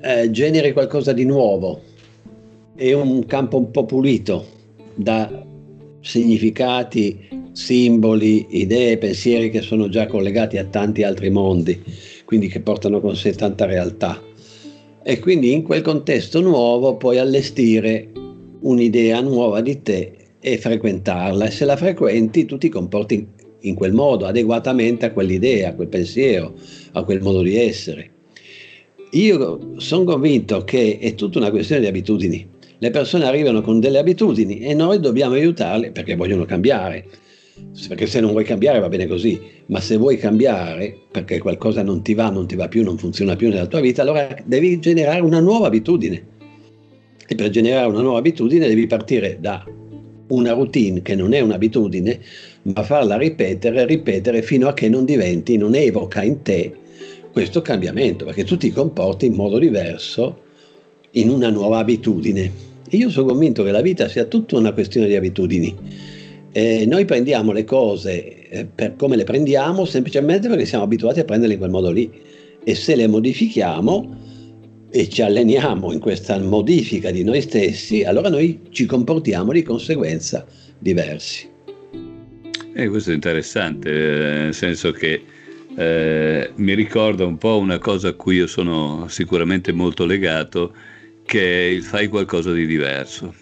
eh, 0.02 0.30
generi 0.30 0.72
qualcosa 0.72 1.12
di 1.12 1.24
nuovo, 1.24 1.80
è 2.74 2.92
un 2.92 3.24
campo 3.26 3.56
un 3.56 3.70
po' 3.70 3.84
pulito 3.84 4.46
da 4.94 5.44
significati, 6.00 7.28
simboli, 7.52 8.46
idee, 8.50 8.98
pensieri 8.98 9.48
che 9.48 9.62
sono 9.62 9.88
già 9.88 10.06
collegati 10.06 10.58
a 10.58 10.64
tanti 10.64 11.02
altri 11.02 11.30
mondi, 11.30 11.82
quindi 12.24 12.48
che 12.48 12.60
portano 12.60 13.00
con 13.00 13.16
sé 13.16 13.32
tanta 13.32 13.64
realtà. 13.64 14.20
E 15.02 15.18
quindi 15.18 15.52
in 15.52 15.62
quel 15.62 15.82
contesto 15.82 16.40
nuovo 16.40 16.96
puoi 16.96 17.18
allestire 17.18 18.10
un'idea 18.60 19.20
nuova 19.20 19.60
di 19.60 19.82
te 19.82 20.16
e 20.40 20.58
frequentarla 20.58 21.46
e 21.46 21.50
se 21.50 21.64
la 21.64 21.76
frequenti 21.76 22.44
tu 22.44 22.58
ti 22.58 22.68
comporti 22.68 23.26
in 23.60 23.74
quel 23.74 23.92
modo, 23.92 24.26
adeguatamente 24.26 25.06
a 25.06 25.12
quell'idea, 25.12 25.70
a 25.70 25.74
quel 25.74 25.88
pensiero, 25.88 26.54
a 26.92 27.02
quel 27.04 27.22
modo 27.22 27.40
di 27.40 27.56
essere. 27.56 28.13
Io 29.14 29.74
sono 29.76 30.02
convinto 30.02 30.64
che 30.64 30.98
è 31.00 31.14
tutta 31.14 31.38
una 31.38 31.50
questione 31.50 31.80
di 31.80 31.86
abitudini. 31.86 32.48
Le 32.78 32.90
persone 32.90 33.24
arrivano 33.24 33.60
con 33.60 33.78
delle 33.78 33.98
abitudini 33.98 34.58
e 34.58 34.74
noi 34.74 34.98
dobbiamo 34.98 35.34
aiutarle 35.34 35.92
perché 35.92 36.16
vogliono 36.16 36.44
cambiare. 36.44 37.06
Perché 37.86 38.06
se 38.06 38.18
non 38.18 38.32
vuoi 38.32 38.42
cambiare 38.42 38.80
va 38.80 38.88
bene 38.88 39.06
così, 39.06 39.40
ma 39.66 39.80
se 39.80 39.96
vuoi 39.98 40.16
cambiare 40.16 40.98
perché 41.12 41.38
qualcosa 41.38 41.84
non 41.84 42.02
ti 42.02 42.12
va, 42.14 42.28
non 42.28 42.48
ti 42.48 42.56
va 42.56 42.66
più, 42.66 42.82
non 42.82 42.98
funziona 42.98 43.36
più 43.36 43.50
nella 43.50 43.66
tua 43.66 43.78
vita, 43.78 44.02
allora 44.02 44.36
devi 44.44 44.80
generare 44.80 45.20
una 45.20 45.38
nuova 45.38 45.68
abitudine. 45.68 46.26
E 47.24 47.34
per 47.36 47.50
generare 47.50 47.86
una 47.86 48.00
nuova 48.00 48.18
abitudine 48.18 48.66
devi 48.66 48.88
partire 48.88 49.38
da 49.40 49.64
una 50.26 50.52
routine 50.54 51.02
che 51.02 51.14
non 51.14 51.34
è 51.34 51.38
un'abitudine, 51.38 52.20
ma 52.62 52.82
farla 52.82 53.16
ripetere, 53.16 53.86
ripetere 53.86 54.42
fino 54.42 54.66
a 54.66 54.74
che 54.74 54.88
non 54.88 55.04
diventi, 55.04 55.56
non 55.56 55.76
evoca 55.76 56.24
in 56.24 56.42
te 56.42 56.82
questo 57.34 57.62
cambiamento, 57.62 58.24
perché 58.24 58.44
tu 58.44 58.56
ti 58.56 58.70
comporti 58.70 59.26
in 59.26 59.34
modo 59.34 59.58
diverso 59.58 60.42
in 61.10 61.30
una 61.30 61.50
nuova 61.50 61.78
abitudine. 61.78 62.48
E 62.88 62.96
io 62.96 63.10
sono 63.10 63.26
convinto 63.26 63.64
che 63.64 63.72
la 63.72 63.80
vita 63.80 64.06
sia 64.08 64.24
tutta 64.26 64.56
una 64.56 64.72
questione 64.72 65.08
di 65.08 65.16
abitudini. 65.16 65.74
Eh, 66.52 66.86
noi 66.86 67.04
prendiamo 67.04 67.50
le 67.50 67.64
cose 67.64 68.48
eh, 68.48 68.64
per 68.66 68.94
come 68.94 69.16
le 69.16 69.24
prendiamo 69.24 69.84
semplicemente 69.84 70.48
perché 70.48 70.64
siamo 70.64 70.84
abituati 70.84 71.18
a 71.18 71.24
prenderle 71.24 71.54
in 71.54 71.58
quel 71.58 71.72
modo 71.72 71.90
lì 71.90 72.08
e 72.62 72.74
se 72.76 72.94
le 72.94 73.08
modifichiamo 73.08 74.22
e 74.88 75.08
ci 75.08 75.22
alleniamo 75.22 75.92
in 75.92 75.98
questa 75.98 76.38
modifica 76.38 77.10
di 77.10 77.24
noi 77.24 77.40
stessi, 77.40 78.04
allora 78.04 78.28
noi 78.28 78.60
ci 78.70 78.86
comportiamo 78.86 79.50
di 79.50 79.64
conseguenza 79.64 80.46
diversi. 80.78 81.48
E 82.76 82.82
eh, 82.84 82.88
questo 82.88 83.10
è 83.10 83.14
interessante, 83.14 83.90
eh, 83.90 84.42
nel 84.44 84.54
senso 84.54 84.92
che 84.92 85.20
eh, 85.76 86.52
mi 86.56 86.74
ricorda 86.74 87.24
un 87.24 87.38
po' 87.38 87.58
una 87.58 87.78
cosa 87.78 88.08
a 88.08 88.12
cui 88.12 88.36
io 88.36 88.46
sono 88.46 89.06
sicuramente 89.08 89.72
molto 89.72 90.06
legato, 90.06 90.72
che 91.24 91.40
è 91.40 91.70
il 91.70 91.82
fai 91.82 92.08
qualcosa 92.08 92.52
di 92.52 92.66
diverso. 92.66 93.34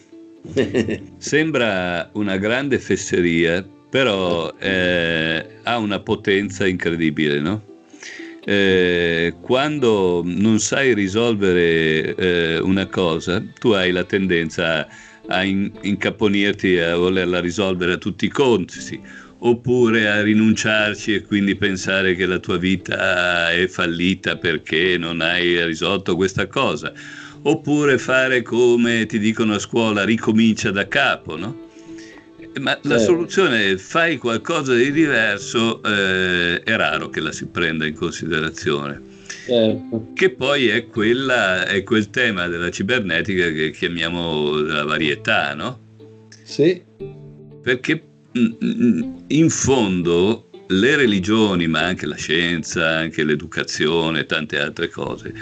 Sembra 1.19 2.09
una 2.15 2.37
grande 2.37 2.79
fesseria, 2.79 3.65
però 3.91 4.53
eh, 4.59 5.47
ha 5.63 5.79
una 5.79 6.01
potenza 6.01 6.67
incredibile, 6.67 7.41
no? 7.41 7.71
Eh, 8.45 9.35
quando 9.41 10.23
non 10.25 10.59
sai 10.59 10.95
risolvere 10.95 12.15
eh, 12.17 12.59
una 12.59 12.87
cosa, 12.87 13.45
tu 13.59 13.71
hai 13.71 13.93
la 13.93 14.03
tendenza 14.03 14.81
a, 14.81 14.89
a 15.29 15.45
in, 15.45 15.71
incaponirti 15.83 16.79
a 16.79 16.97
volerla 16.97 17.39
risolvere 17.41 17.93
a 17.93 17.99
tutti 17.99 18.25
i 18.25 18.29
conti. 18.29 19.01
Oppure 19.45 20.09
a 20.09 20.23
rinunciarci 20.23 21.15
e 21.15 21.23
quindi 21.23 21.57
pensare 21.57 22.15
che 22.15 22.27
la 22.27 22.39
tua 22.39 22.59
vita 22.59 23.51
è 23.51 23.67
fallita 23.67 24.37
perché 24.37 24.97
non 24.99 25.21
hai 25.21 25.65
risolto 25.65 26.15
questa 26.15 26.47
cosa 26.47 26.93
oppure 27.43 27.99
fare 27.99 28.43
come 28.43 29.07
ti 29.07 29.19
dicono 29.19 29.55
a 29.55 29.59
scuola, 29.59 30.05
ricomincia 30.05 30.71
da 30.71 30.87
capo, 30.87 31.37
no? 31.37 31.71
Ma 32.61 32.79
la 32.83 32.99
soluzione 32.99 33.71
è 33.71 33.77
fai 33.77 34.19
qualcosa 34.19 34.75
di 34.75 34.93
diverso, 34.93 35.83
eh, 35.83 36.63
è 36.63 36.77
raro 36.77 37.09
che 37.09 37.21
la 37.21 37.33
si 37.33 37.47
prenda 37.47 37.87
in 37.87 37.95
considerazione. 37.95 39.01
Certo. 39.47 40.09
Che 40.15 40.31
poi 40.31 40.69
è, 40.69 40.87
quella, 40.87 41.67
è 41.67 41.83
quel 41.83 42.11
tema 42.11 42.49
della 42.49 42.71
cibernetica 42.71 43.51
che 43.51 43.71
chiamiamo 43.71 44.61
la 44.61 44.85
varietà, 44.85 45.55
no? 45.55 45.81
Sì. 46.45 46.81
Perché 47.63 48.03
in 48.33 49.51
fondo 49.51 50.49
le 50.69 50.97
religioni, 50.97 51.67
ma 51.67 51.81
anche 51.81 52.07
la 52.07 52.17
scienza, 52.17 52.89
anche 52.89 53.25
l'educazione 53.25 54.21
e 54.21 54.27
tante 54.27 54.59
altre 54.59 54.89
cose, 54.89 55.33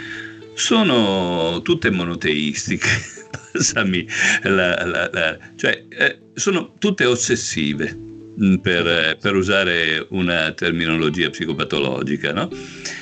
sono 0.54 1.60
tutte 1.62 1.90
monoteistiche, 1.90 2.88
passami 3.52 4.06
la, 4.42 4.84
la, 4.84 5.10
la, 5.12 5.38
cioè 5.56 5.84
eh, 5.88 6.18
sono 6.34 6.74
tutte 6.78 7.04
ossessive 7.04 7.96
mm, 8.40 8.56
per, 8.56 9.16
per, 9.20 9.34
usare 9.34 10.06
una 10.10 10.52
terminologia 10.52 11.30
psicopatologica, 11.30 12.32
no? 12.32 12.50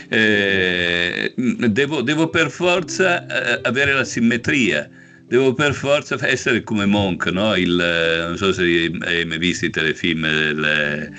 eh, 0.08 1.34
mm, 1.40 1.64
devo, 1.64 2.02
devo, 2.02 2.28
per 2.28 2.50
forza 2.50 3.26
eh, 3.26 3.60
avere 3.62 3.92
la 3.92 4.04
simmetria, 4.04 4.88
devo 5.28 5.52
per 5.52 5.74
forza 5.74 6.16
essere 6.26 6.62
come 6.62 6.86
Monk, 6.86 7.26
no? 7.26 7.54
Il, 7.54 7.78
eh, 7.78 8.26
non 8.26 8.36
so 8.36 8.52
se 8.52 8.90
hai 9.00 9.24
mai 9.24 9.38
visto 9.38 9.66
i 9.66 9.70
telefilm 9.70 10.22
del, 10.22 11.12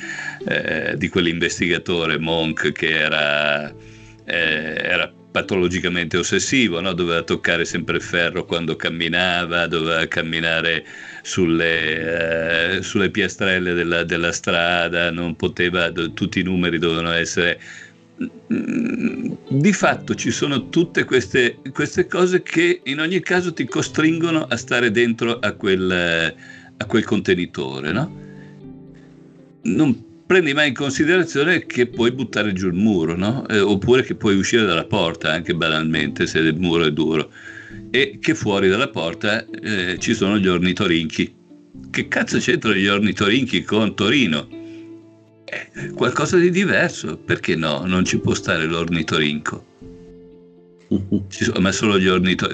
eh, 0.47 0.95
di 0.97 1.07
quell'investigatore 1.07 2.17
Monk 2.17 2.71
che 2.71 2.89
era, 2.89 3.73
era 4.25 5.13
patologicamente 5.31 6.17
ossessivo, 6.17 6.81
no? 6.81 6.93
doveva 6.93 7.21
toccare 7.21 7.63
sempre 7.63 7.99
ferro 7.99 8.45
quando 8.45 8.75
camminava, 8.75 9.67
doveva 9.67 10.07
camminare 10.07 10.83
sulle, 11.21 12.77
eh, 12.77 12.81
sulle 12.81 13.11
piastrelle 13.11 13.73
della, 13.73 14.03
della, 14.03 14.31
strada, 14.31 15.11
non 15.11 15.35
poteva, 15.35 15.91
tutti 15.91 16.39
i 16.39 16.43
numeri 16.43 16.79
dovevano 16.79 17.11
essere... 17.11 17.59
Mm, 18.21 19.31
di 19.47 19.71
fatto 19.71 20.13
ci 20.13 20.31
sono 20.31 20.67
tutte 20.67 21.05
queste, 21.05 21.59
queste 21.71 22.05
cose 22.05 22.41
che 22.41 22.81
in 22.83 22.99
ogni 22.99 23.21
caso 23.21 23.53
ti 23.53 23.65
costringono 23.65 24.43
a 24.43 24.57
stare 24.57 24.91
dentro 24.91 25.39
a 25.39 25.53
quel, 25.53 26.35
a 26.77 26.85
quel 26.85 27.03
contenitore, 27.05 27.91
no? 27.93 28.27
Non 29.61 30.07
prendi 30.25 30.53
mai 30.53 30.67
in 30.67 30.73
considerazione 30.73 31.65
che 31.65 31.87
puoi 31.87 32.11
buttare 32.11 32.51
giù 32.53 32.67
il 32.67 32.73
muro, 32.73 33.15
no? 33.15 33.47
eh, 33.47 33.59
oppure 33.59 34.03
che 34.03 34.15
puoi 34.15 34.35
uscire 34.35 34.65
dalla 34.65 34.85
porta, 34.85 35.31
anche 35.31 35.55
banalmente, 35.55 36.27
se 36.27 36.39
il 36.39 36.59
muro 36.59 36.83
è 36.83 36.91
duro, 36.91 37.31
e 37.89 38.19
che 38.19 38.35
fuori 38.35 38.67
dalla 38.67 38.89
porta 38.89 39.45
eh, 39.45 39.97
ci 39.97 40.13
sono 40.13 40.37
gli 40.37 40.47
ornitorinchi. 40.47 41.33
Che 41.89 42.07
cazzo 42.07 42.37
c'entrano 42.37 42.75
gli 42.75 42.87
ornitorinchi 42.87 43.63
con 43.63 43.95
Torino? 43.95 44.58
Qualcosa 45.95 46.37
di 46.37 46.51
diverso, 46.51 47.17
perché 47.17 47.55
no? 47.55 47.85
Non 47.85 48.05
ci 48.05 48.19
può 48.19 48.33
stare 48.33 48.65
l'ornitorinco. 48.65 49.65
Ci 51.29 51.43
sono, 51.43 51.59
ma 51.59 51.71
solo 51.71 51.99
gli, 51.99 52.07
ornito, 52.07 52.49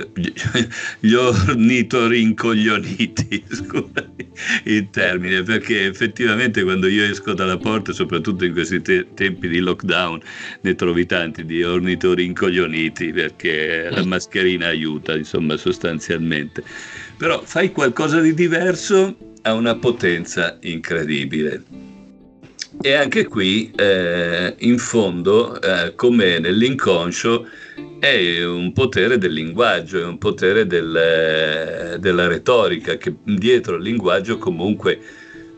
gli 1.00 1.14
ornitorincoglioniti, 1.14 3.46
scusami 3.48 4.30
il 4.66 4.90
termine, 4.90 5.42
perché 5.44 5.86
effettivamente 5.86 6.62
quando 6.64 6.88
io 6.88 7.06
esco 7.06 7.34
dalla 7.34 7.56
porta, 7.58 7.94
soprattutto 7.94 8.44
in 8.44 8.52
questi 8.52 8.82
te- 8.82 9.08
tempi 9.14 9.48
di 9.48 9.60
lockdown, 9.60 10.20
ne 10.62 10.76
trovi 10.76 11.06
tanti 11.06 11.46
di 11.46 11.64
ornitorincoglioniti, 11.64 13.14
perché 13.14 13.88
la 13.90 14.04
mascherina 14.04 14.68
aiuta, 14.68 15.16
insomma, 15.16 15.56
sostanzialmente. 15.56 16.62
Però 17.16 17.42
fai 17.46 17.72
qualcosa 17.72 18.20
di 18.20 18.34
diverso, 18.34 19.16
ha 19.44 19.54
una 19.54 19.76
potenza 19.76 20.58
incredibile. 20.62 21.85
E 22.82 22.94
anche 22.94 23.26
qui, 23.26 23.72
eh, 23.76 24.56
in 24.60 24.78
fondo, 24.78 25.60
eh, 25.60 25.96
come 25.96 26.40
nell'inconscio, 26.40 27.48
è 28.00 28.44
un 28.46 28.74
potere 28.74 29.18
del 29.18 29.34
linguaggio, 29.34 30.00
è 30.00 30.06
un 30.06 30.18
potere 30.18 30.68
del, 30.68 31.98
della 32.00 32.28
retorica, 32.28 32.98
che 32.98 33.16
dietro 33.24 33.78
il 33.78 33.82
linguaggio 33.82 34.38
comunque 34.38 35.00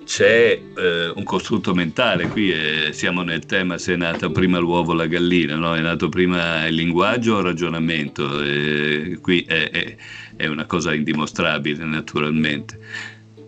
c'è 0.06 0.58
eh, 0.78 1.10
un 1.14 1.24
costrutto 1.24 1.74
mentale. 1.74 2.30
Qui 2.30 2.52
è, 2.52 2.92
siamo 2.94 3.24
nel 3.24 3.46
tema 3.46 3.78
se 3.78 3.94
è 3.94 3.98
nato 3.98 4.32
prima 4.32 4.58
l'uovo 4.58 4.92
o 4.92 4.96
la 4.96 5.06
gallina, 5.06 5.56
no? 5.56 5.76
è 5.76 5.82
nato 5.82 6.08
prima 6.08 6.66
il 6.66 6.76
linguaggio 6.76 7.36
o 7.36 7.40
il 7.40 7.44
ragionamento. 7.44 8.42
E 8.42 9.18
qui 9.22 9.44
è, 9.46 9.70
è, 9.70 9.96
è 10.38 10.48
una 10.48 10.66
cosa 10.66 10.94
indimostrabile, 10.94 11.84
naturalmente 11.84 12.80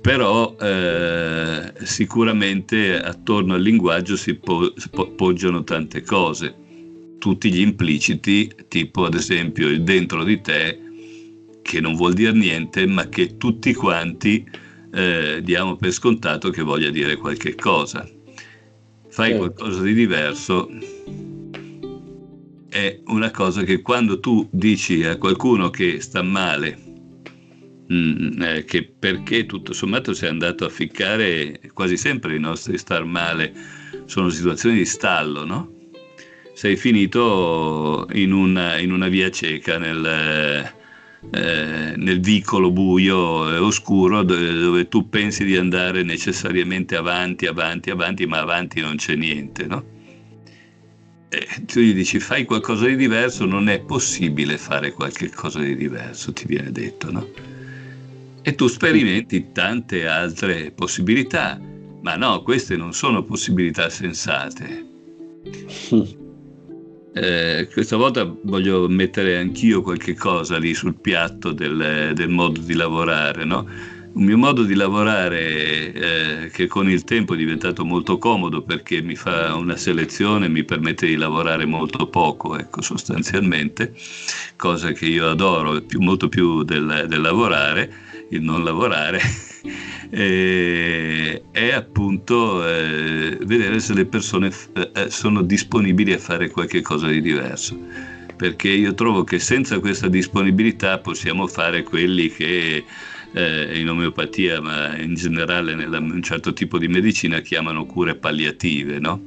però 0.01 0.55
eh, 0.59 1.73
sicuramente 1.83 2.99
attorno 2.99 3.55
al 3.55 3.62
linguaggio 3.62 4.15
si, 4.15 4.35
po- 4.35 4.73
si 4.75 4.89
poggiano 4.89 5.63
tante 5.63 6.01
cose 6.01 6.67
tutti 7.19 7.51
gli 7.51 7.59
impliciti, 7.59 8.51
tipo 8.67 9.05
ad 9.05 9.13
esempio 9.13 9.67
il 9.67 9.83
dentro 9.83 10.23
di 10.23 10.41
te, 10.41 10.79
che 11.62 11.79
non 11.79 11.93
vuol 11.93 12.13
dire 12.13 12.31
niente, 12.31 12.88
ma 12.88 13.07
che 13.07 13.38
tutti 13.38 13.73
quanti 13.75 14.43
eh, 14.91 15.41
diamo 15.43 15.75
per 15.75 15.91
scontato 15.91 16.49
che 16.49 16.63
voglia 16.63 16.89
dire 16.89 17.17
qualche 17.17 17.53
cosa. 17.53 18.09
Fai 19.09 19.31
certo. 19.31 19.38
qualcosa 19.38 19.81
di 19.83 19.93
diverso, 19.93 20.69
è 22.69 22.99
una 23.07 23.29
cosa 23.31 23.63
che 23.63 23.81
quando 23.81 24.19
tu 24.19 24.47
dici 24.51 25.03
a 25.03 25.17
qualcuno 25.17 25.69
che 25.69 25.99
sta 25.99 26.23
male, 26.23 26.88
mm, 27.91 28.41
eh, 28.41 28.65
che 28.65 28.84
perché 28.84 29.45
tutto 29.45 29.73
sommato 29.73 30.13
sei 30.13 30.30
andato 30.30 30.65
a 30.65 30.69
ficcare 30.69 31.60
quasi 31.73 31.97
sempre 31.97 32.36
i 32.36 32.39
nostri 32.39 32.78
star 32.78 33.04
male 33.04 33.54
sono 34.06 34.30
situazioni 34.30 34.78
di 34.78 34.86
stallo, 34.86 35.45
no? 35.45 35.78
sei 36.60 36.75
finito 36.75 38.06
in 38.12 38.34
una, 38.34 38.78
in 38.80 38.91
una 38.91 39.08
via 39.08 39.32
cieca 39.32 39.78
nel, 39.78 40.06
eh, 41.32 41.93
nel 41.95 42.19
vicolo 42.19 42.69
buio 42.69 43.49
e 43.49 43.58
oscuro 43.60 44.23
dove, 44.23 44.52
dove, 44.52 44.88
tu 44.89 45.08
pensi 45.08 45.45
di 45.45 45.56
andare 45.56 46.04
necessariamente 46.04 46.97
avanti, 46.97 47.45
avanti, 47.45 47.91
avanti, 47.91 48.25
ma 48.25 48.39
avanti 48.39 48.82
non 48.82 48.97
c'è 48.97 49.15
niente, 49.15 49.67
no? 49.67 49.86
E 51.30 51.47
tu 51.65 51.80
gli 51.80 51.93
dici 51.93 52.19
fai 52.19 52.43
qualcosa 52.43 52.88
di 52.88 52.97
diverso, 52.97 53.45
non 53.45 53.69
è 53.69 53.80
possibile 53.80 54.58
fare 54.58 54.91
qualche 54.91 55.30
cosa 55.30 55.60
di 55.60 55.78
diverso, 55.78 56.34
ti 56.34 56.43
viene 56.45 56.73
detto, 56.73 57.10
no? 57.10 57.25
E 58.49 58.55
tu 58.55 58.65
sperimenti 58.65 59.51
tante 59.51 60.07
altre 60.07 60.71
possibilità, 60.71 61.62
ma 62.01 62.15
no, 62.15 62.41
queste 62.41 62.75
non 62.75 62.93
sono 62.93 63.23
possibilità 63.23 63.91
sensate. 63.91 64.88
Eh, 67.12 67.67
questa 67.73 67.97
volta 67.97 68.23
voglio 68.43 68.88
mettere 68.88 69.38
anch'io 69.38 69.81
qualche 69.81 70.13
cosa 70.13 70.59
lì 70.59 70.75
sul 70.75 70.93
piatto 70.93 71.51
del, 71.51 72.12
del 72.13 72.29
modo 72.29 72.62
di 72.62 72.75
lavorare, 72.75 73.43
no? 73.45 73.67
Un 74.13 74.23
mio 74.23 74.38
modo 74.38 74.63
di 74.63 74.75
lavorare 74.75 75.91
eh, 75.91 76.49
che 76.53 76.67
con 76.67 76.88
il 76.88 77.03
tempo 77.03 77.33
è 77.33 77.38
diventato 77.38 77.83
molto 77.83 78.19
comodo 78.19 78.62
perché 78.62 79.01
mi 79.01 79.15
fa 79.15 79.55
una 79.55 79.75
selezione, 79.75 80.47
mi 80.47 80.63
permette 80.63 81.07
di 81.07 81.15
lavorare 81.15 81.65
molto 81.65 82.07
poco, 82.07 82.57
ecco, 82.57 82.81
sostanzialmente, 82.81 83.93
cosa 84.55 84.91
che 84.91 85.07
io 85.07 85.27
adoro 85.29 85.81
più, 85.81 85.99
molto 86.01 86.29
più 86.29 86.63
del, 86.63 87.05
del 87.07 87.21
lavorare, 87.21 88.07
il 88.29 88.41
non 88.41 88.63
lavorare. 88.63 89.19
eh, 90.09 91.43
è 91.51 91.71
appunto 91.71 92.67
eh, 92.67 93.37
vedere 93.41 93.79
se 93.79 93.93
le 93.93 94.05
persone 94.05 94.51
f- 94.51 94.69
eh, 94.73 94.91
eh, 94.93 95.09
sono 95.09 95.41
disponibili 95.41 96.13
a 96.13 96.17
fare 96.17 96.49
qualche 96.49 96.81
cosa 96.81 97.07
di 97.07 97.21
diverso. 97.21 97.77
Perché 98.35 98.69
io 98.69 98.93
trovo 98.93 99.23
che 99.23 99.37
senza 99.39 99.79
questa 99.79 100.07
disponibilità 100.07 100.99
possiamo 100.99 101.45
fare 101.47 101.83
quelli 101.83 102.29
che 102.29 102.85
eh, 103.33 103.79
in 103.79 103.89
omeopatia, 103.89 104.61
ma 104.61 104.97
in 104.97 105.15
generale 105.15 105.73
in 105.73 105.93
un 105.93 106.23
certo 106.23 106.53
tipo 106.53 106.77
di 106.77 106.87
medicina 106.87 107.41
chiamano 107.41 107.85
cure 107.85 108.15
palliative, 108.15 108.99
no? 108.99 109.21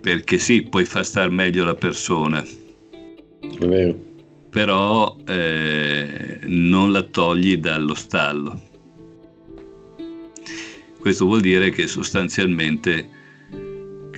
Perché 0.00 0.38
sì, 0.38 0.62
puoi 0.62 0.84
far 0.84 1.04
star 1.04 1.28
meglio 1.30 1.64
la 1.64 1.74
persona. 1.74 2.40
È 2.40 3.66
vero 3.66 4.07
però 4.50 5.16
eh, 5.26 6.38
non 6.44 6.92
la 6.92 7.02
togli 7.02 7.56
dallo 7.56 7.94
stallo. 7.94 8.62
Questo 10.98 11.24
vuol 11.26 11.40
dire 11.40 11.70
che 11.70 11.86
sostanzialmente 11.86 13.16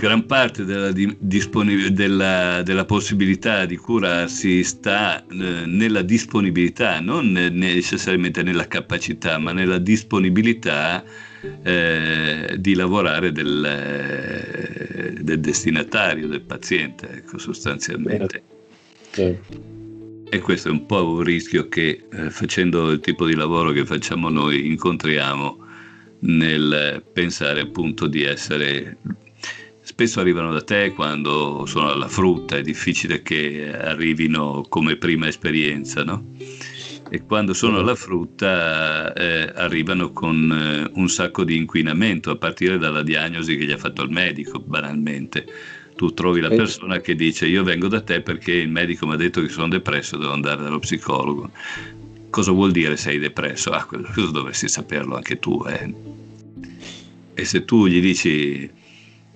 gran 0.00 0.24
parte 0.24 0.64
della, 0.64 0.92
della, 0.92 2.62
della, 2.62 2.84
possibilità 2.86 3.66
di 3.66 3.76
curarsi 3.76 4.64
sta 4.64 5.22
eh, 5.26 5.66
nella 5.66 6.00
disponibilità, 6.00 7.00
non 7.00 7.32
necessariamente 7.32 8.42
nella 8.42 8.66
capacità, 8.66 9.36
ma 9.38 9.52
nella 9.52 9.76
disponibilità 9.76 11.04
eh, 11.62 12.56
di 12.58 12.74
lavorare 12.74 13.30
del, 13.30 15.18
del, 15.20 15.40
destinatario, 15.40 16.28
del 16.28 16.42
paziente, 16.42 17.08
ecco, 17.18 17.36
sostanzialmente. 17.36 18.42
Certo. 19.10 19.79
E 20.32 20.38
questo 20.38 20.68
è 20.68 20.70
un 20.70 20.86
po' 20.86 21.04
un 21.04 21.22
rischio 21.22 21.68
che 21.68 22.04
eh, 22.08 22.30
facendo 22.30 22.90
il 22.92 23.00
tipo 23.00 23.26
di 23.26 23.34
lavoro 23.34 23.72
che 23.72 23.84
facciamo 23.84 24.28
noi 24.28 24.68
incontriamo 24.68 25.66
nel 26.20 27.02
pensare 27.12 27.60
appunto 27.60 28.06
di 28.06 28.22
essere 28.22 28.98
spesso 29.80 30.20
arrivano 30.20 30.52
da 30.52 30.62
te 30.62 30.92
quando 30.94 31.66
sono 31.66 31.90
alla 31.90 32.06
frutta, 32.06 32.56
è 32.56 32.62
difficile 32.62 33.22
che 33.22 33.76
arrivino 33.76 34.64
come 34.68 34.94
prima 34.94 35.26
esperienza, 35.26 36.04
no? 36.04 36.26
E 37.10 37.24
quando 37.24 37.52
sono 37.52 37.78
alla 37.78 37.96
frutta 37.96 39.12
eh, 39.12 39.52
arrivano 39.52 40.12
con 40.12 40.48
eh, 40.52 40.90
un 40.94 41.08
sacco 41.08 41.42
di 41.42 41.56
inquinamento, 41.56 42.30
a 42.30 42.36
partire 42.36 42.78
dalla 42.78 43.02
diagnosi 43.02 43.56
che 43.56 43.64
gli 43.64 43.72
ha 43.72 43.78
fatto 43.78 44.02
il 44.02 44.10
medico, 44.10 44.60
banalmente. 44.60 45.44
Tu 45.96 46.14
trovi 46.14 46.40
la 46.40 46.48
persona 46.48 47.00
che 47.00 47.14
dice 47.14 47.46
io 47.46 47.62
vengo 47.62 47.88
da 47.88 48.00
te 48.00 48.22
perché 48.22 48.52
il 48.52 48.70
medico 48.70 49.06
mi 49.06 49.14
ha 49.14 49.16
detto 49.16 49.42
che 49.42 49.48
sono 49.48 49.68
depresso, 49.68 50.16
devo 50.16 50.32
andare 50.32 50.62
dallo 50.62 50.78
psicologo. 50.78 51.50
Cosa 52.30 52.52
vuol 52.52 52.70
dire 52.70 52.96
sei 52.96 53.18
depresso? 53.18 53.70
Ah, 53.70 53.84
questo 53.84 54.30
dovresti 54.30 54.68
saperlo 54.68 55.16
anche 55.16 55.38
tu. 55.38 55.62
Eh. 55.66 55.94
E 57.34 57.44
se 57.44 57.64
tu 57.64 57.86
gli 57.86 58.00
dici 58.00 58.70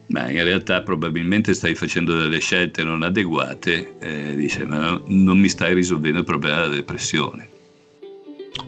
ma 0.06 0.30
in 0.30 0.44
realtà 0.44 0.82
probabilmente 0.82 1.54
stai 1.54 1.74
facendo 1.74 2.16
delle 2.16 2.38
scelte 2.38 2.84
non 2.84 3.02
adeguate, 3.02 3.94
eh, 4.00 4.36
dice, 4.36 4.64
ma 4.64 5.00
non 5.06 5.38
mi 5.38 5.48
stai 5.48 5.74
risolvendo 5.74 6.18
il 6.18 6.24
problema 6.24 6.62
della 6.62 6.74
depressione. 6.74 7.48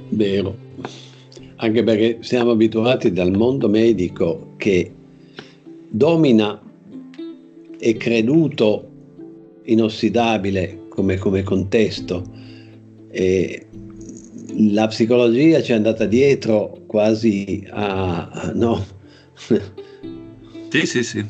Vero, 0.08 0.56
anche 1.56 1.82
perché 1.82 2.18
siamo 2.20 2.52
abituati 2.52 3.12
dal 3.12 3.32
mondo 3.32 3.68
medico 3.68 4.54
che 4.56 4.92
domina 5.88 6.60
e 7.78 7.96
creduto 7.96 8.90
inossidabile 9.64 10.86
come, 10.88 11.16
come 11.16 11.42
contesto. 11.42 12.24
E 13.10 13.66
la 14.58 14.86
psicologia 14.86 15.62
ci 15.62 15.72
è 15.72 15.74
andata 15.74 16.06
dietro 16.06 16.82
quasi 16.86 17.66
a, 17.70 18.28
a 18.28 18.52
no, 18.54 18.84
sì, 20.68 20.86
sì, 20.86 21.02
sì. 21.02 21.24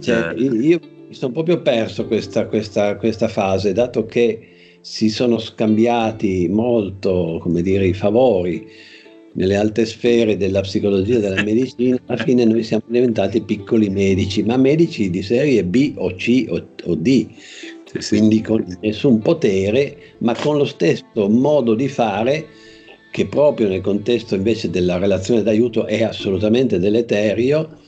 Cioè, 0.00 0.34
eh. 0.36 0.42
Io 0.42 0.80
mi 1.08 1.14
sono 1.14 1.32
proprio 1.32 1.60
perso 1.60 2.06
questa, 2.06 2.46
questa, 2.46 2.96
questa 2.96 3.28
fase, 3.28 3.72
dato 3.72 4.06
che 4.06 4.48
si 4.80 5.10
sono 5.10 5.38
scambiati 5.38 6.48
molto, 6.48 7.38
come 7.40 7.62
dire, 7.62 7.86
i 7.86 7.92
favori 7.92 8.66
nelle 9.38 9.56
alte 9.56 9.86
sfere 9.86 10.36
della 10.36 10.62
psicologia 10.62 11.16
e 11.16 11.20
della 11.20 11.42
medicina, 11.44 11.96
alla 12.06 12.22
fine 12.24 12.44
noi 12.44 12.64
siamo 12.64 12.82
diventati 12.88 13.40
piccoli 13.40 13.88
medici, 13.88 14.42
ma 14.42 14.56
medici 14.56 15.10
di 15.10 15.22
serie 15.22 15.64
B 15.64 15.94
o 15.96 16.12
C 16.14 16.46
o, 16.48 16.66
o 16.84 16.94
D, 16.96 17.26
quindi 18.08 18.42
con 18.42 18.64
nessun 18.80 19.20
potere, 19.20 19.96
ma 20.18 20.34
con 20.34 20.56
lo 20.56 20.64
stesso 20.64 21.28
modo 21.28 21.74
di 21.74 21.88
fare 21.88 22.46
che 23.12 23.26
proprio 23.26 23.68
nel 23.68 23.80
contesto 23.80 24.34
invece 24.34 24.70
della 24.70 24.98
relazione 24.98 25.42
d'aiuto 25.42 25.86
è 25.86 26.02
assolutamente 26.02 26.78
deleterio 26.78 27.86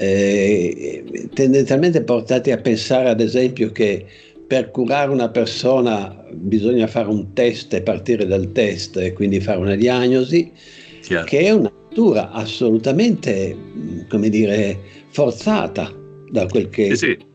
eh, 0.00 1.28
tendenzialmente 1.34 2.02
portati 2.02 2.52
a 2.52 2.58
pensare 2.58 3.08
ad 3.08 3.20
esempio 3.20 3.72
che 3.72 4.06
per 4.48 4.70
curare 4.70 5.10
una 5.12 5.28
persona 5.28 6.24
bisogna 6.32 6.86
fare 6.86 7.08
un 7.08 7.34
test 7.34 7.74
e 7.74 7.82
partire 7.82 8.26
dal 8.26 8.50
test 8.52 8.96
e 8.96 9.12
quindi 9.12 9.40
fare 9.40 9.58
una 9.58 9.74
diagnosi, 9.74 10.50
Chiaro. 11.02 11.26
che 11.26 11.40
è 11.40 11.50
una 11.50 11.70
natura 11.70 12.30
assolutamente, 12.30 13.54
come 14.08 14.30
dire, 14.30 14.80
forzata 15.10 15.94
da 16.30 16.46
quel 16.46 16.70
che... 16.70 16.96
Sì, 16.96 16.96
sì. 16.96 17.26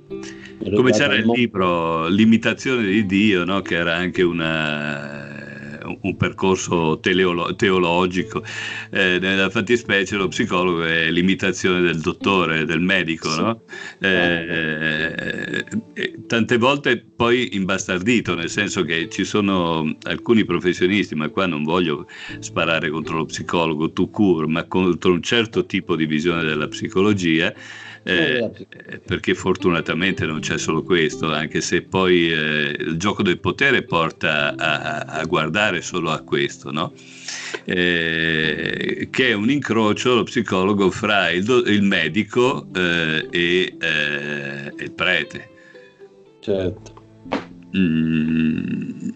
Come 0.74 0.92
c'era 0.92 1.16
il 1.16 1.26
libro 1.28 2.08
L'imitazione 2.08 2.88
di 2.88 3.06
Dio, 3.06 3.44
no? 3.44 3.62
che 3.62 3.76
era 3.76 3.96
anche 3.96 4.24
una 4.24 5.33
un 6.02 6.18
percorso 6.18 7.00
teleolo- 7.00 7.56
teologico. 7.56 8.44
Eh, 8.90 9.18
nella 9.20 9.50
fattispecie 9.50 10.16
lo 10.16 10.28
psicologo 10.28 10.84
è 10.84 11.10
l'imitazione 11.10 11.82
del 11.82 12.00
dottore, 12.00 12.66
del 12.66 12.82
medico, 12.82 13.30
sì. 13.30 13.40
no? 13.42 13.62
eh, 14.00 15.66
eh, 15.94 16.14
tante 16.28 16.58
volte 16.58 17.04
poi 17.16 17.56
imbastardito, 17.56 18.36
nel 18.36 18.50
senso 18.50 18.84
che 18.84 19.10
ci 19.10 19.24
sono 19.24 19.96
alcuni 20.04 20.46
professionisti, 20.46 21.16
ma 21.16 21.30
qua 21.30 21.46
non 21.46 21.64
voglio 21.64 22.08
sparare 22.40 22.90
contro 22.90 23.18
lo 23.18 23.26
psicologo 23.26 23.92
tu 23.92 24.10
cure, 24.10 24.48
ma 24.48 24.66
contro 24.66 25.12
un 25.12 25.22
certo 25.22 25.66
tipo 25.66 25.96
di 25.96 26.06
visione 26.06 26.44
della 26.44 26.68
psicologia 26.68 27.54
eh, 28.04 28.52
eh, 28.88 29.00
perché 29.00 29.34
fortunatamente 29.34 30.26
non 30.26 30.42
c'è 30.42 30.58
solo 30.58 30.84
questo, 30.84 31.32
anche 31.32 31.62
se 31.62 31.82
poi 31.84 32.32
eh, 32.32 32.76
il 32.78 32.98
gioco 32.98 33.24
del 33.24 33.40
potere 33.40 33.84
porta 33.84 34.56
a, 34.56 35.00
a 35.00 35.24
guardare 35.26 35.82
solo 35.82 36.12
a 36.12 36.20
questo, 36.22 36.72
no? 36.72 36.94
eh, 37.66 39.08
che 39.10 39.30
è 39.30 39.34
un 39.34 39.50
incrocio, 39.50 40.16
lo 40.16 40.24
psicologo, 40.24 40.92
fra 40.92 41.30
il, 41.30 41.44
do, 41.44 41.64
il 41.64 41.82
medico 41.82 42.68
eh, 42.76 43.28
e, 43.30 43.76
e, 43.80 44.74
il 44.78 44.92
prete. 44.92 45.50
Certo. 46.40 46.92
Mm, 47.76 49.10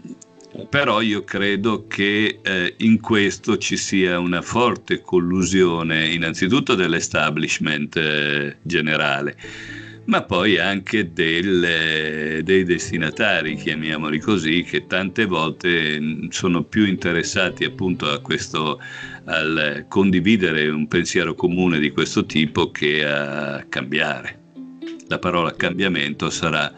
però 0.66 1.02
io 1.02 1.24
credo 1.24 1.86
che 1.88 2.40
eh, 2.42 2.74
in 2.78 3.00
questo 3.00 3.58
ci 3.58 3.78
sia 3.78 4.20
una 4.20 4.42
forte 4.42 5.02
collusione 5.02 6.08
innanzitutto 6.08 6.74
dell'establishment 6.74 7.96
eh, 7.96 8.58
generale, 8.64 9.38
ma 10.06 10.24
poi 10.24 10.58
anche 10.58 11.12
del, 11.14 12.42
dei 12.44 12.64
destinatari, 12.64 13.56
chiamiamoli 13.56 14.20
così, 14.20 14.64
che 14.64 14.88
tante 14.88 15.26
volte 15.26 16.00
mm, 16.00 16.28
sono 16.30 16.64
più 16.64 16.86
interessati 16.86 17.64
appunto 17.64 18.10
a 18.10 18.20
questo, 18.20 18.80
al 19.26 19.86
condividere 19.88 20.70
un 20.70 20.88
pensiero 20.88 21.36
comune 21.36 21.80
di 21.80 21.92
questo 21.92 22.26
tipo 22.26 22.72
che 22.72 23.06
a 23.06 23.64
cambiare. 23.70 24.46
La 25.08 25.20
parola 25.20 25.56
cambiamento 25.56 26.30
sarà 26.30 26.74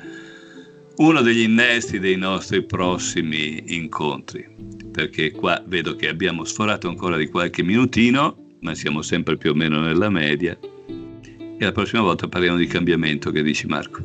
uno 0.99 1.21
degli 1.21 1.41
innesti 1.41 1.97
dei 1.97 2.17
nostri 2.17 2.63
prossimi 2.65 3.63
incontri, 3.67 4.45
perché 4.91 5.31
qua 5.31 5.61
vedo 5.65 5.95
che 5.95 6.09
abbiamo 6.09 6.43
sforato 6.43 6.89
ancora 6.89 7.15
di 7.15 7.27
qualche 7.27 7.63
minutino, 7.63 8.57
ma 8.61 8.75
siamo 8.75 9.01
sempre 9.01 9.37
più 9.37 9.51
o 9.51 9.53
meno 9.53 9.79
nella 9.79 10.09
media. 10.09 10.57
E 10.57 11.65
la 11.65 11.71
prossima 11.71 12.01
volta 12.01 12.27
parliamo 12.27 12.57
di 12.57 12.67
cambiamento, 12.67 13.31
che 13.31 13.41
dici 13.41 13.65
Marco? 13.65 14.03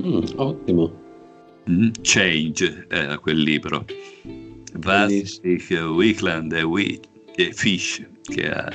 Mm, 0.00 0.22
ottimo. 0.36 1.00
Mm, 1.70 1.88
Change 2.02 2.86
era 2.88 3.18
quel 3.18 3.38
libro. 3.38 3.86
Vastic, 4.74 5.70
Wickland 5.70 6.52
e, 6.52 6.62
We- 6.62 7.00
e 7.36 7.52
Fish, 7.54 8.06
che 8.22 8.50
ha 8.50 8.70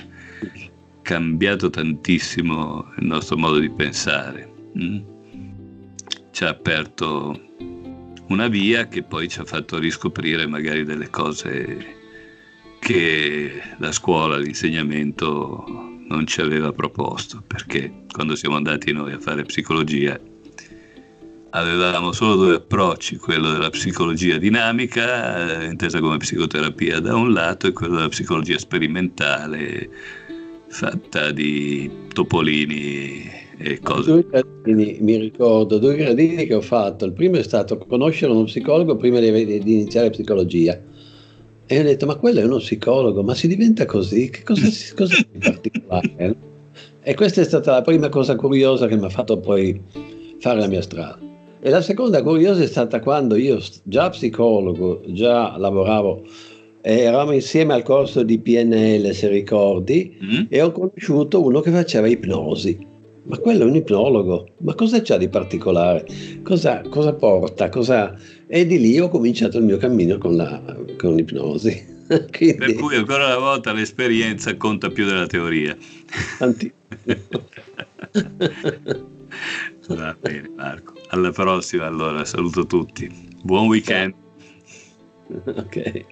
cambiato 1.03 1.69
tantissimo 1.69 2.93
il 2.97 3.05
nostro 3.05 3.37
modo 3.37 3.59
di 3.59 3.69
pensare. 3.69 4.51
Mm? 4.75 5.12
Ci 6.33 6.43
ha 6.43 6.49
aperto 6.49 7.39
una 8.29 8.47
via 8.47 8.87
che 8.87 9.03
poi 9.03 9.29
ci 9.29 9.39
ha 9.39 9.45
fatto 9.45 9.77
riscoprire 9.77 10.47
magari 10.47 10.83
delle 10.83 11.09
cose 11.11 12.01
che 12.79 13.61
la 13.77 13.91
scuola, 13.91 14.37
l'insegnamento 14.37 15.63
non 16.07 16.25
ci 16.25 16.41
aveva 16.41 16.73
proposto, 16.73 17.43
perché 17.45 18.05
quando 18.11 18.35
siamo 18.35 18.55
andati 18.55 18.91
noi 18.91 19.13
a 19.13 19.19
fare 19.19 19.43
psicologia 19.43 20.19
avevamo 21.51 22.11
solo 22.11 22.35
due 22.35 22.55
approcci, 22.55 23.17
quello 23.17 23.51
della 23.51 23.69
psicologia 23.69 24.37
dinamica, 24.37 25.61
eh, 25.61 25.65
intesa 25.67 25.99
come 25.99 26.17
psicoterapia 26.17 26.99
da 26.99 27.15
un 27.15 27.31
lato, 27.31 27.67
e 27.67 27.73
quello 27.73 27.97
della 27.97 28.09
psicologia 28.09 28.57
sperimentale, 28.57 29.87
fatta 30.67 31.29
di 31.29 31.89
topolini 32.11 33.42
cose. 33.81 34.11
Due 34.11 34.25
gradini, 34.27 34.97
mi 35.01 35.17
ricordo, 35.17 35.77
due 35.77 35.95
gradini 35.95 36.45
che 36.45 36.55
ho 36.55 36.61
fatto. 36.61 37.05
Il 37.05 37.13
primo 37.13 37.37
è 37.37 37.43
stato 37.43 37.77
conoscere 37.77 38.31
uno 38.31 38.43
psicologo 38.43 38.95
prima 38.95 39.19
di, 39.19 39.31
di 39.31 39.73
iniziare 39.73 40.09
psicologia. 40.09 40.79
E 41.65 41.79
ho 41.79 41.83
detto, 41.83 42.05
ma 42.05 42.15
quello 42.15 42.39
è 42.39 42.43
uno 42.43 42.57
psicologo, 42.57 43.23
ma 43.23 43.33
si 43.33 43.47
diventa 43.47 43.85
così? 43.85 44.29
Che 44.29 44.43
cosa, 44.43 44.67
cosa 44.95 45.15
di 45.31 45.39
particolare? 45.39 46.35
E 47.01 47.15
questa 47.15 47.41
è 47.41 47.43
stata 47.43 47.71
la 47.71 47.81
prima 47.81 48.09
cosa 48.09 48.35
curiosa 48.35 48.87
che 48.87 48.95
mi 48.95 49.05
ha 49.05 49.09
fatto 49.09 49.39
poi 49.39 49.81
fare 50.39 50.59
la 50.59 50.67
mia 50.67 50.81
strada. 50.81 51.19
E 51.59 51.69
la 51.69 51.81
seconda 51.81 52.21
curiosa 52.21 52.61
è 52.61 52.67
stata 52.67 52.99
quando 52.99 53.35
io, 53.35 53.59
già 53.83 54.09
psicologo, 54.09 55.01
già 55.07 55.55
lavoravo, 55.57 56.23
eravamo 56.81 57.31
insieme 57.31 57.73
al 57.73 57.83
corso 57.83 58.23
di 58.23 58.37
PNL, 58.37 59.13
se 59.13 59.29
ricordi, 59.29 60.17
mm. 60.21 60.41
e 60.49 60.61
ho 60.61 60.71
conosciuto 60.71 61.41
uno 61.41 61.61
che 61.61 61.71
faceva 61.71 62.07
ipnosi. 62.07 62.91
Ma 63.25 63.37
quello 63.37 63.63
è 63.63 63.65
un 63.65 63.75
ipnologo, 63.75 64.49
ma 64.59 64.75
cosa 64.75 65.01
c'ha 65.01 65.17
di 65.17 65.29
particolare? 65.29 66.05
Cosa, 66.43 66.81
cosa 66.89 67.13
porta? 67.13 67.69
Cosa... 67.69 68.17
E 68.47 68.65
di 68.65 68.79
lì 68.79 68.99
ho 68.99 69.07
cominciato 69.07 69.57
il 69.57 69.63
mio 69.63 69.77
cammino 69.77 70.17
con, 70.17 70.35
la, 70.35 70.61
con 70.97 71.15
l'ipnosi. 71.15 71.91
Quindi... 72.31 72.57
Per 72.57 72.73
cui 72.75 72.95
ancora 72.95 73.27
una 73.27 73.37
volta 73.37 73.71
l'esperienza 73.71 74.55
conta 74.57 74.89
più 74.89 75.05
della 75.05 75.25
teoria. 75.25 75.75
Anti... 76.39 76.71
Va 79.87 80.15
bene 80.19 80.51
Marco, 80.55 80.93
alla 81.07 81.31
prossima 81.31 81.85
allora, 81.85 82.25
saluto 82.25 82.65
tutti. 82.65 83.09
Buon 83.41 83.67
weekend. 83.67 84.13
Ok. 85.45 86.05